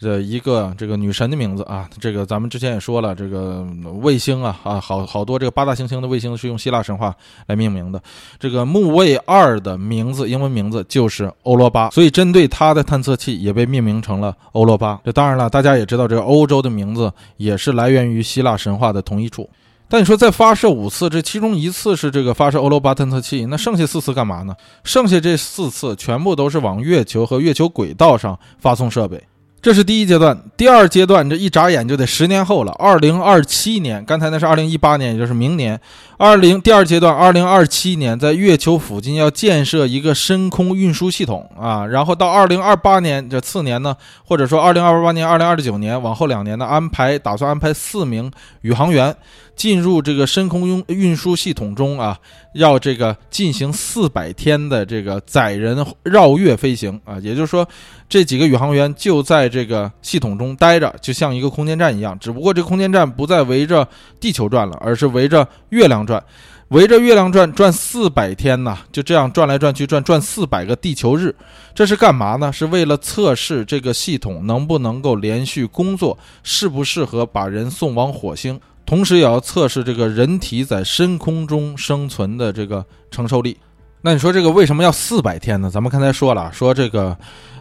[0.05, 3.67] 的一个这个女神的名字啊，这个咱们之前也说了，这个
[4.03, 7.13] 卫星啊啊，好好多这个八大行星的卫星是用希腊神话
[7.47, 8.01] 来命名的。
[8.39, 15.01] 这个木卫二的名字，英文名字就是欧罗巴，所以针对它的探测器也被命名成了欧罗巴。
[15.05, 19.49] 这当然了，大家也知道，这个欧洲的名字也是来源于希腊神话的同一处。
[19.87, 24.55] 但你说再发射五次，这其中一次是这个发射欧罗巴探测器，那剩下四次干嘛呢？
[24.83, 29.23] 剩下这四次全部都是往月球和月球轨道上发送设备。
[29.65, 34.05] 这是第一阶段，第二阶段这一眨眼就得十年后了，二零二七年。
[34.05, 35.81] 刚才那是二零一八年，也就是明年。
[36.19, 43.97] 二零第二阶段，二零二七年在月球附近要建设一个深空运输系统啊，然后到二零二八年这次年呢，
[44.27, 49.17] 或者说二零二八年、二零二九年往后两年呢，安排打算安排四名宇航员
[49.57, 52.17] 进入这个深空运运输系统中啊，
[52.55, 57.67] 要这个进行四百天的这个载人绕月飞行啊，也就是说，
[58.09, 63.89] 这几个宇航员就在这个系统中待着，就像一个空间站一样，只不过这空间站不再围着
[64.21, 66.05] 地球转了，而是围着月亮。
[66.05, 66.23] 转，
[66.69, 71.35] 围着月亮转，转四百天呐，就这样转来转去，转转四百个地球日，
[71.75, 72.53] 这是干嘛呢？
[72.53, 83.57] 是为了测试这个系统能不能够连续工作，适不适合把人送往火星，同时也要测试这个人体在深空中生存的这个承受力。
[84.01, 85.71] 那你说这个为什么要四百天呢？
[85.71, 87.17] 咱们刚才说了，说这个，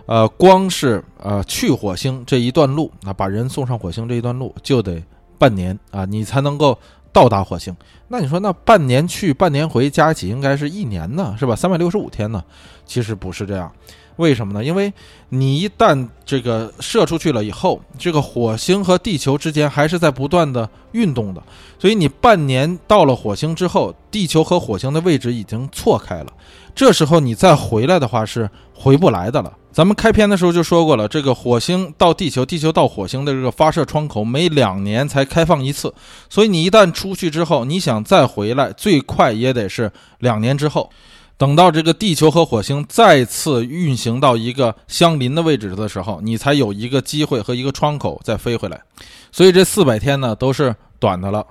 [0.05, 5.01] 呃，光是呃去火星这一段路，啊，把人送上火星这一段路就得
[5.43, 6.77] 半年啊，你才能够。
[7.13, 7.71] 到达火星，
[8.07, 11.55] 那你说那半年去半年回加一起应该是一年呢，是吧？
[11.55, 12.43] 三百六十五天呢？
[12.87, 13.71] 其实不是这样，
[14.15, 14.65] 为什么呢？
[14.65, 14.91] 因为
[15.29, 21.43] 你一旦这个射出去了以后，这个火星和地球之间还是在不断的运动的，
[21.77, 26.33] 所以你半年到了火星之后，地球和火星的位置已经错开了，
[26.73, 29.53] 这时候你再回来的话是回不来的了。
[29.73, 35.91] 咱们开篇的时候就说过了，这个火星到地球、地球到火星的这个发射窗口每两年才开放一次，
[36.29, 40.91] 所以你一旦出去之后，你想再回来，最快也得是两年之后。
[41.35, 48.79] 等到这个地球和火星再次运行到一个相邻的位置的时候，你才有一个机会和一个窗口再飞回来。
[49.31, 51.43] 所以这四百天呢都是短的了。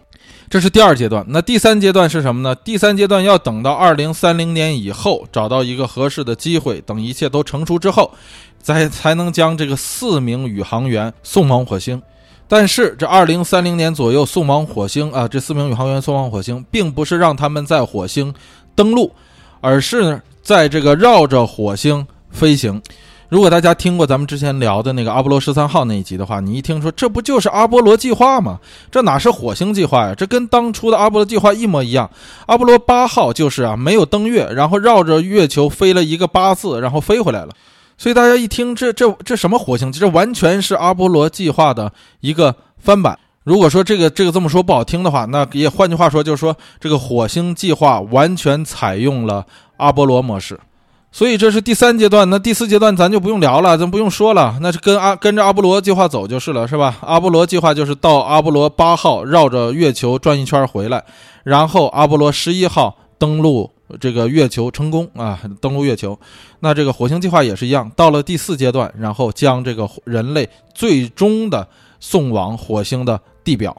[0.48, 1.24] 这是第二阶段。
[1.28, 2.54] 那第三阶段是什么呢？
[2.54, 8.12] 第三阶段要等到二零三零年以后，找到一个合适的机会，等一切都成熟之后，
[8.60, 12.00] 再才能将这个四名宇航员送往火星。
[12.48, 18.34] 但是这二零三零年左右送往火星啊，这四名宇航员送往火星，并不是让他们在火星
[18.74, 19.12] 登陆。
[19.64, 22.82] 而是在这个绕着火星飞行。
[23.32, 28.60] 如果大家听过咱们之前聊的那个阿波罗十三号那一集的话，你一听说这不就是阿波罗计划吗？
[28.90, 30.14] 这哪是火星计划呀？
[30.14, 32.10] 这跟当初的阿波罗计划一模一样。
[32.44, 37.54] 阿波罗八号就是啊，没有登月，然后绕着月球飞了一个八字，然后飞回来了。
[37.96, 39.90] 所以大家一听这这这什么火星？
[39.90, 43.18] 这完全是阿波罗计划的一个翻版。
[43.44, 49.46] 如果说这个这个这么说不好听的话，那也换句话说就是说，这个火星计划完全采用了
[49.78, 50.60] 阿波罗模式，
[51.12, 52.28] 所以这是第三阶段。
[52.30, 56.96] 那第四阶段咱就不用聊了，咱不用说了，那是跟阿跟着阿波罗计划走就是了，是吧？
[57.02, 61.04] 阿波罗计划就是到阿波罗八号绕着月球转一圈回来，
[61.44, 66.18] 然后阿波罗十一号登陆这个月球成功啊，登陆月球。
[66.60, 71.68] 那这个火星计划也是一样，到了第四阶段，然后将这个人类最终的
[72.00, 73.20] 送往火星的。
[73.44, 73.76] 地表，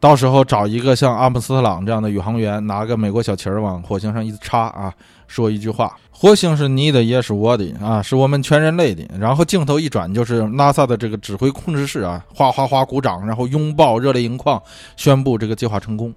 [0.00, 4.92] 到时候找一个像阿姆斯特朗这样的宇航员，拿个美国小旗儿往火星上一插啊，
[5.28, 14.62] 说一句话：“火星是你的，也是我的啊，是我们全人类的。”然后镜头一转，就是 NASA 的这个指挥控制室啊，哗哗哗鼓掌，然后拥抱，热泪盈眶，
[14.96, 16.14] 宣布这个计划成功。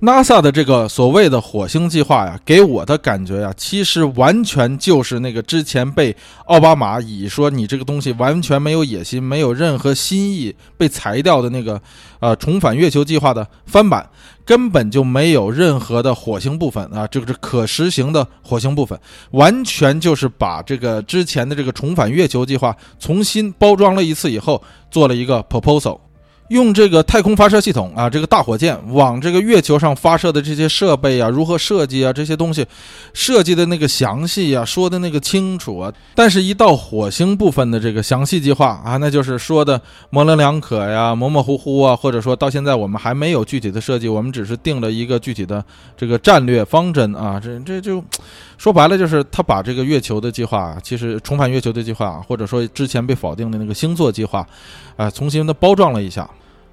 [0.00, 11.82] NASA 的这个所谓的火星计划呀，给我的感觉呀，其实完全就是那个之前被奥巴马以说你这个东西完全没有野心、没有任何新意被裁掉的那个
[12.20, 14.08] 呃重返月球计划的翻版，
[14.48, 18.98] 根本就没有任何的火星部分啊，这个是可实行的火星部分，
[19.32, 25.98] 完全就是把这个之前的这个重返月球计划重新包装了一次以后，做了一个 proposal。
[26.48, 32.66] 用这个太空发射系统啊，这个大火箭往这个月球上发射的这些设备啊，如何设计啊，这些东西
[33.12, 39.80] 设计的那个详细啊，说的那个清楚啊，但是，一到火星部分的这个详细计划啊，那就是说的
[40.10, 45.62] 模棱两可呀，模模糊糊啊，或者说到现在我们还没有具体的设计，我们只是定了一个具体的
[45.96, 48.02] 这个战略方针啊，这这就
[48.58, 54.46] 说白了就是他把这个月球的计划，其实重返月球的计划，或者说之前被否定的那个星座计划，
[54.96, 56.28] 啊，重新的包装了一下。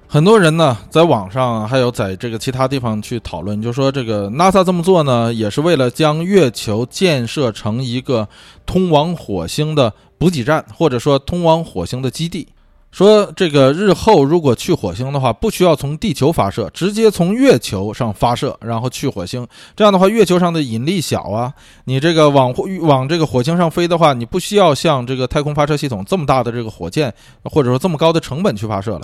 [0.08, 8.28] 很多人呢，在网上还有在这个其他地方去讨论，就说这个 NASA 这么做呢，也是为了将月球建设成一个
[8.64, 12.46] 通往火星的补给站，或者说通往火星的基地。
[12.92, 19.46] 说这个日后如果去火星的话，不需要从地球发射，直接从月球上发射，然后去火星。
[19.74, 21.52] 这样的话，月球上的引力小啊，
[21.84, 27.12] 你这个往往这个火星上飞的话，你不需要像这个太空发射系统这么大的这个火箭，
[27.42, 29.02] 或者说这么高的成本去发射了。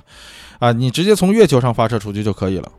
[0.58, 2.70] 啊，你直接从月球上发射出去就可以了。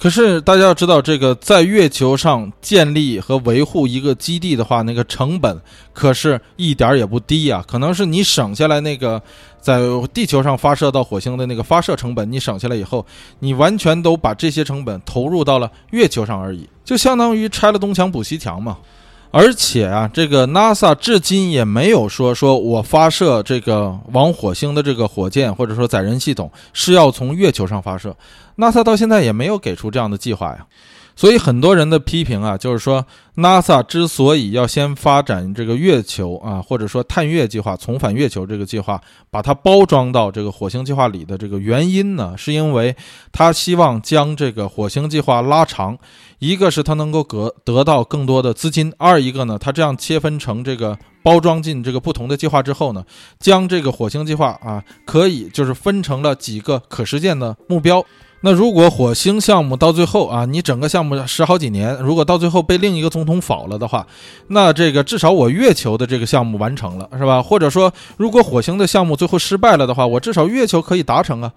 [0.00, 5.60] 可是大家要知道，这个在月球上建立和维护一个基地的话，那个成本
[5.92, 7.62] 可是一点也不低呀。
[7.68, 9.22] 可能是你省下来那个
[9.60, 9.78] 在
[10.14, 13.04] 地球上发射到火星的那个发射成本，你省下来以后，
[13.40, 18.78] 你完全都把这些成本投入到了月球上而已，就相当于拆了东墙补西墙嘛。
[19.32, 28.16] 而且啊，这个 NASA 至今也没有说说我发射这个往火星的这个火箭或者说载人系统是要从月球上发射
[28.56, 30.66] ，NASA 到现在也没有给出这样的计划呀。
[31.14, 33.04] 所以很多人的批评啊，就是说
[33.36, 39.00] NASA 之所以要先发展这个月球啊，或者说探月计划、重返月球这个计划，
[39.30, 42.94] 把它包装到这个火星计划里的这个原因呢，是因为
[43.32, 45.98] 他希望将这个火星计划拉长。
[46.38, 53.04] 一个是它能够得得到更多的资金，二一个呢，它这样切分成这个包装进这个不同的计划之后呢，
[53.38, 58.02] 将这个火星计划啊，可以就是分成了几个可实现的目标。
[58.42, 64.06] 那如果火星项目到最后啊，你整个项目十好几年，如果到最后被另一个总统否了的话，
[64.48, 67.42] 那这个至少我月球的这个项目完成了，是吧？
[67.42, 71.52] 或者说，如果火星的项目最后失败了的话，我至少月球可以达成啊。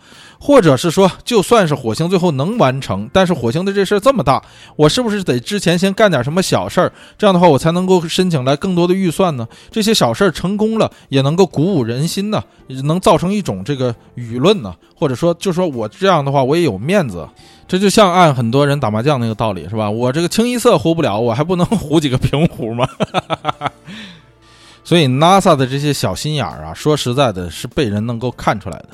[0.45, 4.43] 或者是说，就算是火星最后能完成，但是火星的这事儿这么大，
[4.75, 6.91] 我是不是得之前先干点什么小事儿？
[7.17, 9.47] 这样的话，我才能够申请来更多的预算呢？
[9.71, 12.43] 这些小事儿成功了，也能够鼓舞人心呢，
[12.83, 14.75] 能造成一种这个舆论呢？
[14.93, 17.25] 或者说，就说我这样的话，我也有面子。
[17.65, 19.89] 这就像按很多人打麻将那个道理，是吧？
[19.89, 22.85] 我这个清一色胡不了，我还不能 胡几个平胡吗？
[24.83, 28.89] 所以 NASA 的这些小心眼儿啊，说实在的，是被人能够看出来的。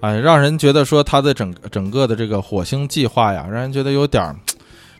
[0.00, 4.34] 哎，让人觉得说他的整整个的这个火星计划呀，让人觉得有点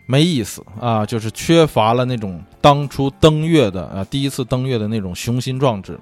[0.07, 6.01] 没意思啊，就是缺乏了那种当初登月的啊，第一次登月的那种雄心壮志了。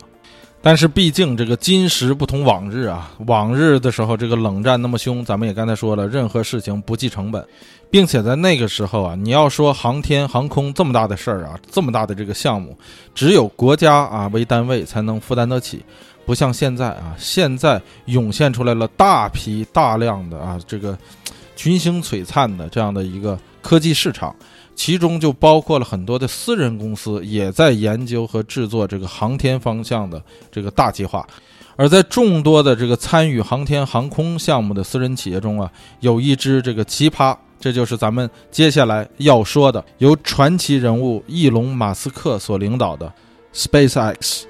[0.62, 7.46] 但是毕竟这个今时不同往日啊，往日的时候这个冷战那么凶，咱们也刚才说了，任何事情不计成本，
[7.90, 12.74] 并且在那个时候啊，你要说航天航空这么大的事儿啊，这么大的这个项目，
[13.14, 15.84] 只有国家啊为单位才能负担得起，
[16.24, 20.96] 不像现在啊，现在涌现出来了大批大量的啊这个
[21.56, 24.34] 群星璀璨的这样的一个科技市场。
[24.76, 30.20] 其中就包括了很多的私人公司，也在研究和制作这个航天方向的
[30.50, 31.24] 这个大计划。
[31.76, 35.70] 而在众多的这个参与航天航空项目的私人企业中啊，
[36.00, 43.12] 有一支这个奇葩，这就是咱们接下来要说的，由传奇人物伊隆·马斯克所领导的
[43.54, 44.42] SpaceX。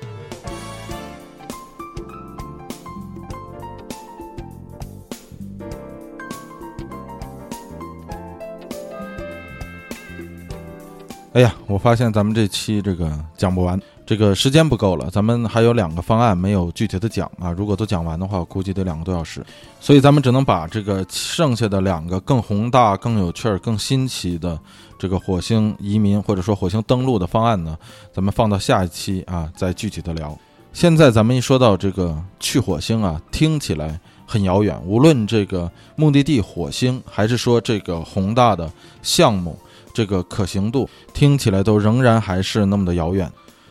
[11.35, 15.11] 哎呀，我发现咱们这期这个讲不完，这个时间不够了。
[15.11, 19.45] 咱们还有两个方案没有具体的讲啊，如果都讲完的话，我估计得两个多小时。
[19.81, 24.57] 所以咱们只能把这个剩下的两个更宏大、更有趣、更新奇的
[24.97, 27.77] 这个火星移民或者说火星登陆的方案呢，
[28.13, 30.39] 咱们放到下一期啊再具体的聊。
[30.73, 34.81] 现在咱们一说到这个去火星啊，听起来很遥远。
[34.87, 38.71] 无论这个目的地火星，还是说这个宏大的
[39.03, 39.59] 项目。
[39.95, 43.31] 这个可行度听起来都仍然还是那么的遥远，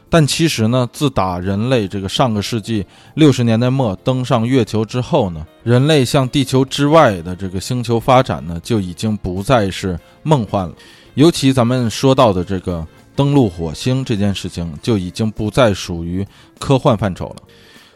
[0.09, 2.85] 但其实呢，自打人类这个上个世纪
[3.15, 10.73] 六十年代末登上月球之后呢，人类向地球之外的这个星球发展呢，就已经不再是梦幻了。
[11.15, 16.25] 尤其咱们说到的这个登陆火星这件事情，就已经不再属于
[16.57, 17.35] 科幻范畴了。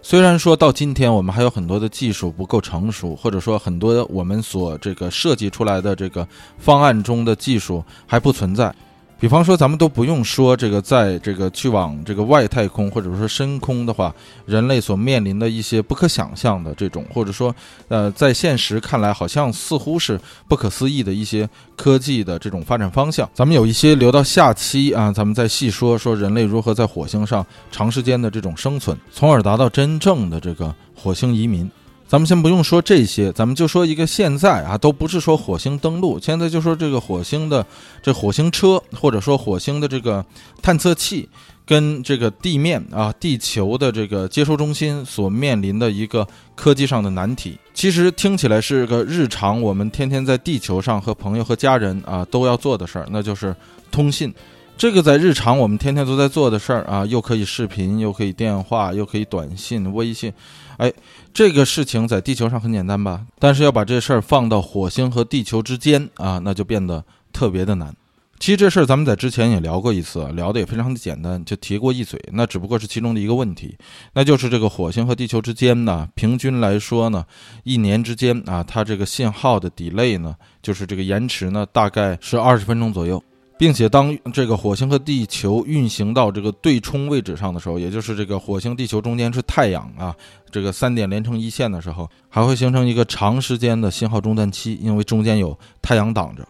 [0.10, 6.26] 虽然说到今天，我们还有很多的技术不够成熟，或者说很多我们所这个设计出来的这个
[6.58, 8.74] 方案中的技术还不存在。
[9.20, 14.14] 比方说，咱们都不用说这个，在这个去往这个外太空或者说深空的话，
[14.46, 17.54] 人类所面临的一些不可想象的这种，或者说，
[17.88, 31.68] 呃，在现实看来好像似乎是不可思议的一些科技的这种发展方向，咱们有一些留到下期啊，咱们再细说说人类如何在火星上长时间的这种生存，从而达到真正的这个火星移民。
[32.08, 37.66] 咱们先不用说这些，咱们就说一个现在啊，都不是说火星登陆，现在就说这个火星的
[38.02, 40.26] 这火星车，或者说火星的这个
[40.62, 41.28] 探测器，
[41.66, 46.26] 跟这个地面啊地球的这个接收中心所面临的一个
[46.56, 53.54] 科技上的难题，其实听起来是个日常我们天天在地球上和朋友和家人啊都要做的事儿，那就是
[53.92, 54.34] 通信。
[54.78, 60.32] 这个在日常我们天天都在做的事儿啊，又可以视频，又可以电话，又可以短信、微信，
[60.78, 60.94] 哎，
[61.34, 63.26] 这个事情在地球上很简单吧？
[63.40, 67.96] 但是要把这事儿放到火星和地球之间啊，那就变得特别的难。
[68.40, 72.24] 其实这事儿咱们在之前也聊过一次，聊的也非常的简单，就提过一嘴。
[72.34, 73.76] 那只不过是其中的一个问题，
[74.14, 77.26] 那就是这个火星和地球之间呢，平均来说呢，
[77.64, 83.24] 一年之间啊，它这个信号的 delay 呢，就是这个延迟呢，大概是二十分钟左右。
[83.58, 90.16] 并且当这个火星和地球运行到这个对冲位置上的时候，也就是这个火星、地球中间是太阳啊，
[90.52, 96.48] 这个三点连成一线的时候，还会形成一个长时间的信号中断期，因为中间有太阳挡着。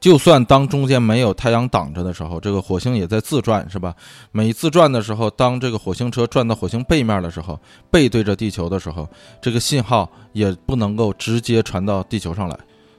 [0.00, 3.92] 就算当中间没有太阳挡着的时候，这个火星也在自转，是吧？
[4.30, 7.58] 每自转的时候，当这个火星车转到火星背面的时候，
[7.90, 9.08] 背对着地球的时候，
[9.42, 12.56] 这个信号也不能够直接传到地球上来。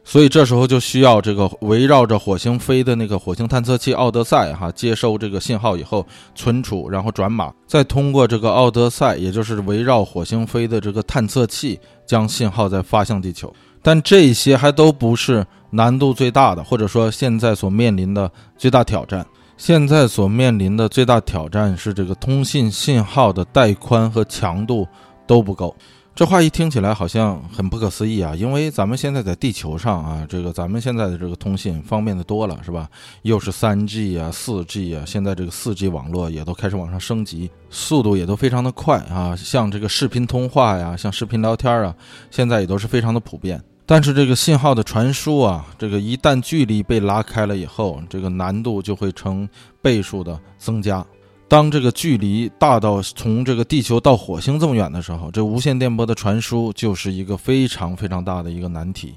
[0.10, 6.04] 所以这时候就需要这个围绕着火星飞的那个火星探测器奥德赛哈，接收这个信号以后
[6.34, 13.54] 存储，然后转码，再通过这个奥德赛，也就是围绕火星飞的这个探测器，将信号再发向地球。
[13.84, 19.24] 但这些还都不是难度最大的，或者说现在所面临的最大挑战。
[19.58, 24.88] 现在所面临的最大挑战是这个通信信号的带宽和强度
[25.28, 25.76] 都不够。
[26.20, 32.90] 这话一听起来好像很不可思议啊，因为咱们现在在地球上啊，这个咱们现在的这个通信方便的多了，是吧？
[33.22, 39.34] 又是三 G 啊、四 G 啊，现在这个四 G 网络也都开始往上升级，速度也都非常的快啊。
[39.34, 41.96] 像这个视频通话呀，像视频聊天啊，
[42.30, 43.64] 现在也都是非常的普遍。
[43.86, 49.48] 但是这个信号的传输啊，这个一旦距离被拉开了以后，这个难度就会成
[49.82, 51.06] 倍数的增加。
[51.50, 59.16] 当这个距离大到从这个地球到火星这么远的时候，这无线电波的传输就是一个非常非常大的一个难题。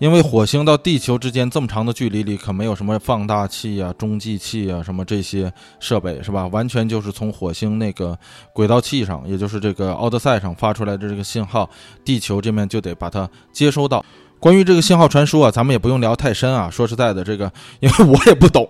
[0.00, 6.46] 因为火星到地球之间这么长的距离里，可没有什么放大器啊、中继器啊什么这些设备，是吧？
[6.48, 8.16] 完全就是从火星那个
[8.52, 11.68] 轨道器上，也就是这个奥德赛上发出来的这个信号，
[12.04, 14.04] 地球这面就得把它接收到。
[14.40, 16.70] 关于这个信号传输啊，咱们也不用聊太深啊。
[16.72, 17.50] 说实在的，这个
[17.80, 18.66] 因为我也不懂。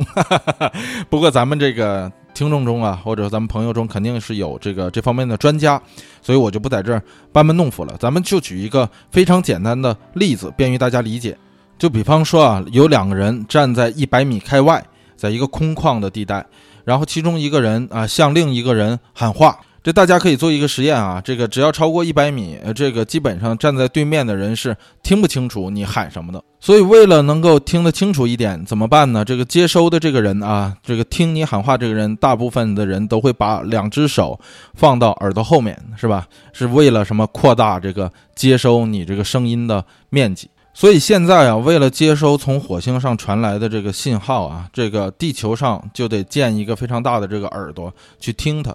[1.11, 5.81] 不过咱们这个听众中啊，或者咱们朋友中，肯定是有这个这方面的专家，
[6.23, 7.95] 所以我就不在这儿班门弄斧了。
[7.99, 11.37] 咱们就举一个非常简单的例子，便于大家理解。
[11.79, 14.83] 就比方说啊，有两个人站在一百米开外，
[15.17, 16.45] 在一个空旷的地带，
[16.85, 19.59] 然后其中一个人啊向另一个人喊话。
[19.83, 26.43] 这大家可以做一个实验啊，这个只要超过一百米，呃，这个基本上站在对面的人是听不清楚你喊什么的。
[26.61, 29.25] 所以为了能够听得清楚一点，怎么办呢？
[29.25, 34.39] 这个接收的这个人啊，这个听你喊话这个人，大部分的人都会把两只手
[34.75, 36.27] 放到耳朵后面，是吧？
[36.53, 37.25] 是为了什么？
[37.29, 40.51] 扩大这个接收你这个声音的面积。
[40.73, 48.75] 所以现在啊，为了接收从火星上传来的这个信号啊，这个地球上就得建一个非常大的这个耳朵去听它。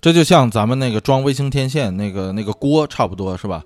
[0.00, 3.62] 这就像咱们那个装卫星天线那个那个锅差不多是吧？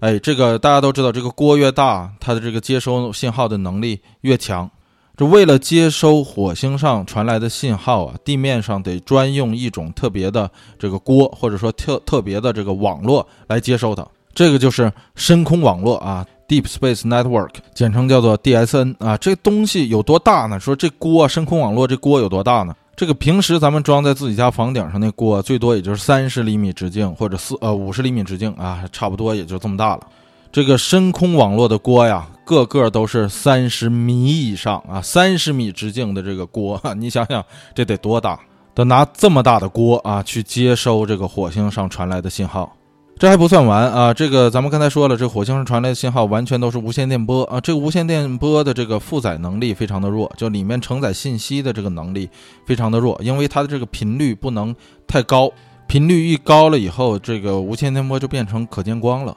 [0.00, 4.68] 哎，这个大家都知道，这个锅越大，它的这个接收信号的能力越强。
[5.16, 14.06] 这为了接收火星上传来的信号啊，地面上得专用一种特别的这个锅，或者说特特别的这个网络来接收它。
[14.34, 19.16] 这个就是深空网络啊，Deep Space Network，简称叫做 DSN 啊。
[19.16, 20.60] 这东西有多大呢？
[20.60, 22.74] 说这锅深空网络这锅有多大呢？
[22.96, 30.06] 这个平时咱们装在自己家房顶上那锅，最多也就是三十厘米直径或者四呃五十厘米直径啊，差不多也就这么大了。
[30.50, 37.44] 这个深空网络的锅呀，个个都是三十米以上啊，三十米直径的这个锅， 你想想
[37.74, 38.40] 这得多大？
[38.74, 42.74] 得拿这么大的锅啊去接收这个火星上传来的信号。
[43.18, 44.12] 这还不算完啊！
[44.12, 47.58] 这个咱们刚才说了，这火星上传来的信号完全都是无线电波啊。
[47.58, 52.28] 这个无线电波的这个负载能力非常的弱，就里面承载信息的这个能力
[52.66, 54.76] 非常的弱，因为它的这个频率不能
[55.06, 55.50] 太高，
[55.86, 59.34] 频率一高了以后，这个无线电波就变成可见光了。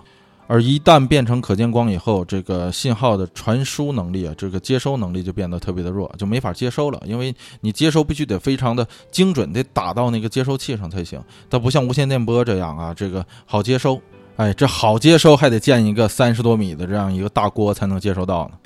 [0.52, 7.00] 而一旦变成可见光以后，这个信号的传输能力啊，这个接收能力就变得特别的弱，就没法接收了。
[7.06, 7.32] 因为
[7.62, 11.22] 你接收必须得非常的精准，得打到那个接收器上才行。
[11.52, 14.02] 它不像无线电波这样啊，这个好接收。
[14.38, 18.58] 哎，这好接收还得建一个三十多米的这样一个大锅才能接收到呢。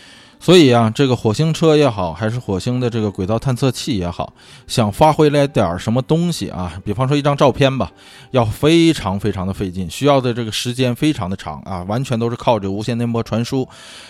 [0.43, 4.33] 所以啊，这个火星车也好，还是火星的这个轨道探测器也好，
[4.67, 7.89] 想发回来点什么东西啊，比方说一张照片吧，
[8.31, 13.65] 要非常非常的费劲，需要的这个时间非常的长啊，完全都是靠着无线电波传输，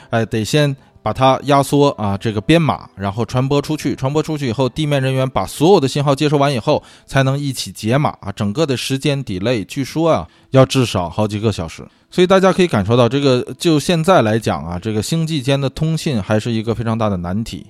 [0.09, 0.75] 哎，得先。
[1.03, 3.93] 把它压缩啊，这个编码，然后传播出去。
[3.95, 8.31] 传播出去以后，地面人员把所有的信号接收完以后，才能一起解码啊。
[8.31, 11.85] 整个的时间 delay，据说啊，要至少好几个小时。
[12.09, 17.65] 所以大家可以感受到，这个就现在来讲啊，这个星际间的通信还是一个非常大的难题。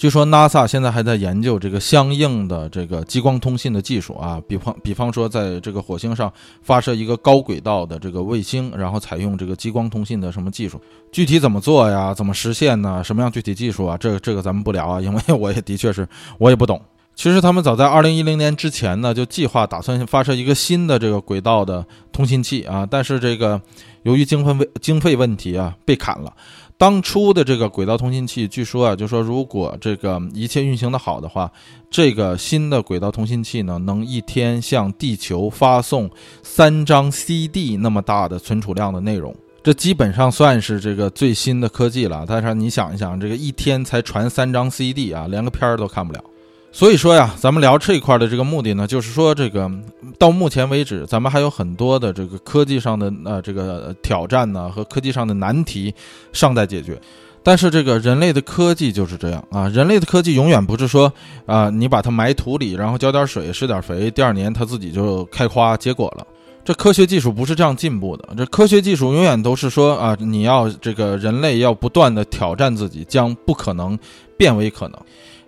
[0.00, 6.32] 据说 NASA 现在还在研究这个相应的这个激光通信的技术啊，比方比方说在这个火星上
[6.62, 10.80] 发射一个高轨道的这个卫星，然后采用这个激光通信的什么技术，
[11.12, 12.14] 具体怎么做呀？
[12.14, 13.04] 怎么实现呢？
[13.04, 13.94] 什么样具体技术啊？
[13.98, 16.08] 这个这个咱们不聊啊，因为我也的确是
[16.38, 16.80] 我也不懂。
[17.14, 23.60] 其实他们早在二零一零年之前呢，就计划打算发射一个新的这个轨道的通信器啊，但是这个
[24.04, 26.32] 由于经费经费问题啊，被砍了。
[26.80, 31.52] 当初的这个轨道通信器，据说啊，就说如果这个一切运行的好的话，
[31.90, 36.08] 这个新的轨道通信器呢，能一天向地球发送
[36.42, 42.24] 三张 CD 那么大的存储量的内容，这基本上算是这个最新的科技了。
[42.26, 46.24] 但是你想一想，这个一天才传三张 CD 啊，连个片儿都看不了。
[46.72, 49.70] 所以说呀，咱们聊这一块的这个目的呢，就是说这个
[50.18, 55.92] 到目前为止，咱们还有很多的这个科技上的呃这个挑战呢和科技上的难题
[56.32, 56.98] 尚待解决。
[57.42, 61.12] 但是这个人类的科技就是这样啊，人类的科技永远不是说
[61.44, 66.26] 啊你把它埋土里，然后浇点水施点肥，第二年它自己就开花结果了。
[66.62, 73.98] 这科学技术不是这样进步的，这科学技术永远都是说啊你要这个人类要不断的挑战自己，将不可能
[74.36, 75.00] 变为可能。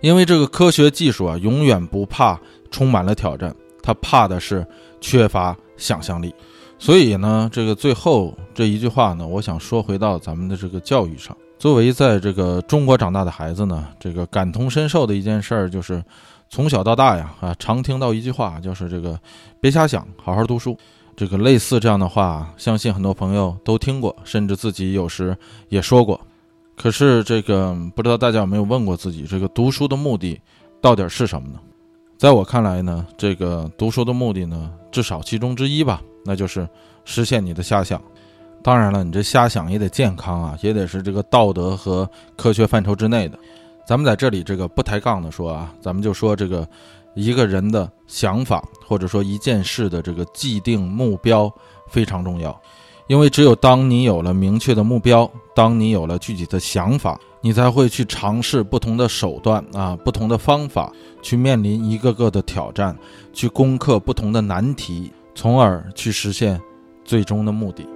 [0.02, 2.38] 因为这个科学技术啊，永远不怕
[2.70, 4.66] 充满了挑战，它怕的是
[5.00, 6.34] 缺乏想象力。
[6.78, 11.34] 所以呢，这个最后这一句话呢，我想说回到咱们的这个教育上。
[11.56, 16.02] 作为在这个中国长大的孩子呢，这个感同身受的一件事儿就是，
[16.50, 19.16] 从小到大呀，啊，常听到一句话，就是这个
[19.60, 20.76] 别瞎想，好好读书。
[21.14, 25.36] 这个类似这样的话，相信很多朋友都听过，甚至自己有时
[25.68, 26.20] 也说过。
[26.76, 30.40] 可是这个不知道大家有没有问过自己，这个读书的目的
[30.80, 31.60] 到底是什么呢？
[32.18, 36.68] 在我看来呢，这个读书的目的呢，至少其中之一吧，那就是
[37.04, 38.00] 实现你的瞎想。
[38.62, 43.36] 当然了，你这瞎想也得健康啊，也得是这个道德和科学范畴之内的。
[43.84, 46.66] 咱们在这里这个不抬杠的说啊，咱们就说这个
[47.16, 51.52] 一个人的想法或者说一件事的这个既定目标
[51.88, 52.58] 非常重要。
[53.12, 60.90] 因为只有当你有了明确的目标，当你有了具体的想法，你才会去尝试不同的手段啊，不同的方法，
[61.20, 62.96] 去面临一个个的挑战，
[63.30, 66.58] 去攻克不同的难题，从而去实现
[67.04, 67.86] 最终的目的。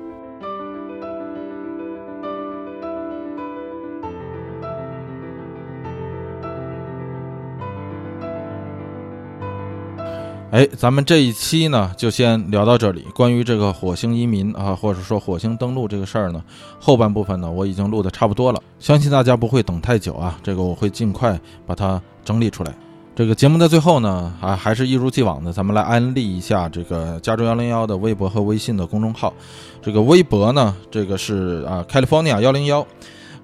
[10.57, 13.05] 哎，咱们这一期呢，就先聊到这里。
[13.15, 16.43] 关于这个火星移民啊，或者说火星登陆这个事儿呢，
[16.81, 20.39] 后半部分呢，我已经录的差不多了，相信大家不会等太久啊。
[20.43, 22.75] 这个我会尽快把它整理出来。
[23.15, 29.35] 这个节目的最后呢，啊，还是一如既往的，咱们来安利一下这个加州幺零幺的微博和微信的公众号。
[29.83, 32.87] 这个微博呢，这个是啊，California 幺零幺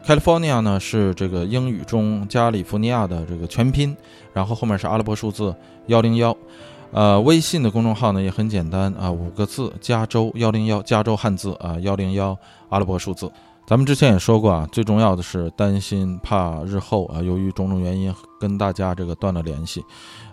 [0.06, 3.94] ，California 呢是这个英语中加利福尼亚的这个全拼，
[4.32, 5.54] 然后后面是阿拉伯数字
[5.88, 6.34] 幺零幺。
[6.92, 12.36] 呃，微信的公众号呢也很简单啊，五个字：加州幺零幺，加州汉字啊，幺零幺
[12.68, 13.32] 阿拉伯数字。
[13.66, 19.82] 咱们之前也说过啊，最重要的是担心怕日后啊，由于种种原因跟大家这个断了联系，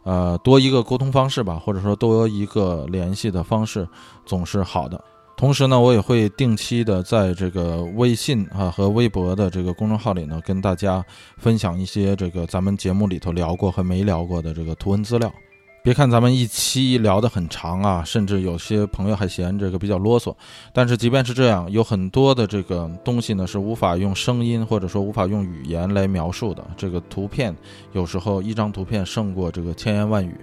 [0.03, 3.87] 呃，多一个沟通方式吧，或者说多一个联系的方式
[4.25, 5.01] 总是好的。
[5.37, 11.01] 同时呢，我也会定期的在这个微信啊和微博的这个公众号里呢，跟大家
[11.37, 15.31] 分享一些这个咱们节目里头聊过和没聊过的这个图文资料。
[15.81, 20.35] 别看咱们一期聊得很长啊，甚至有些朋友还嫌这个比较啰嗦，
[20.73, 26.63] 但是即便是这样，有很多的这个东西呢是无法用声音或者说无法用语言来描述的。
[26.75, 27.55] 这个图片
[27.93, 30.35] 有时候一张图片胜过这个千言万语，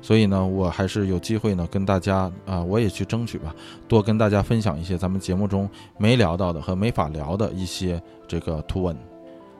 [0.00, 3.54] 所以呢，我还是有机会呢跟大家啊，我也去争取吧，
[3.88, 5.68] 多跟大家分享一些咱们节目中
[5.98, 9.13] 没聊到的和没法聊的一些这个图文。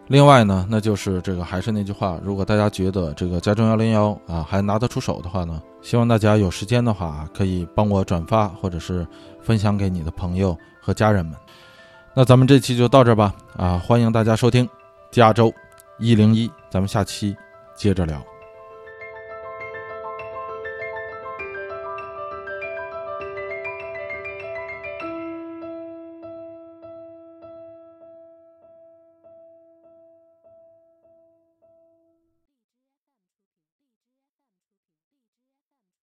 [0.07, 9.07] 另外呢，那就是这个还是那句话，如果大家觉得这个加州幺零幺啊还拿得出手的话呢，希望大家有时间的话可以帮我转发或者是
[9.41, 11.35] 分享给你的朋友和家人们。
[12.15, 14.69] 那咱们这期就到这吧，啊，欢迎大家收听
[15.11, 15.53] 加州
[15.99, 17.35] 一零一，咱们下期
[17.75, 18.23] 接着聊。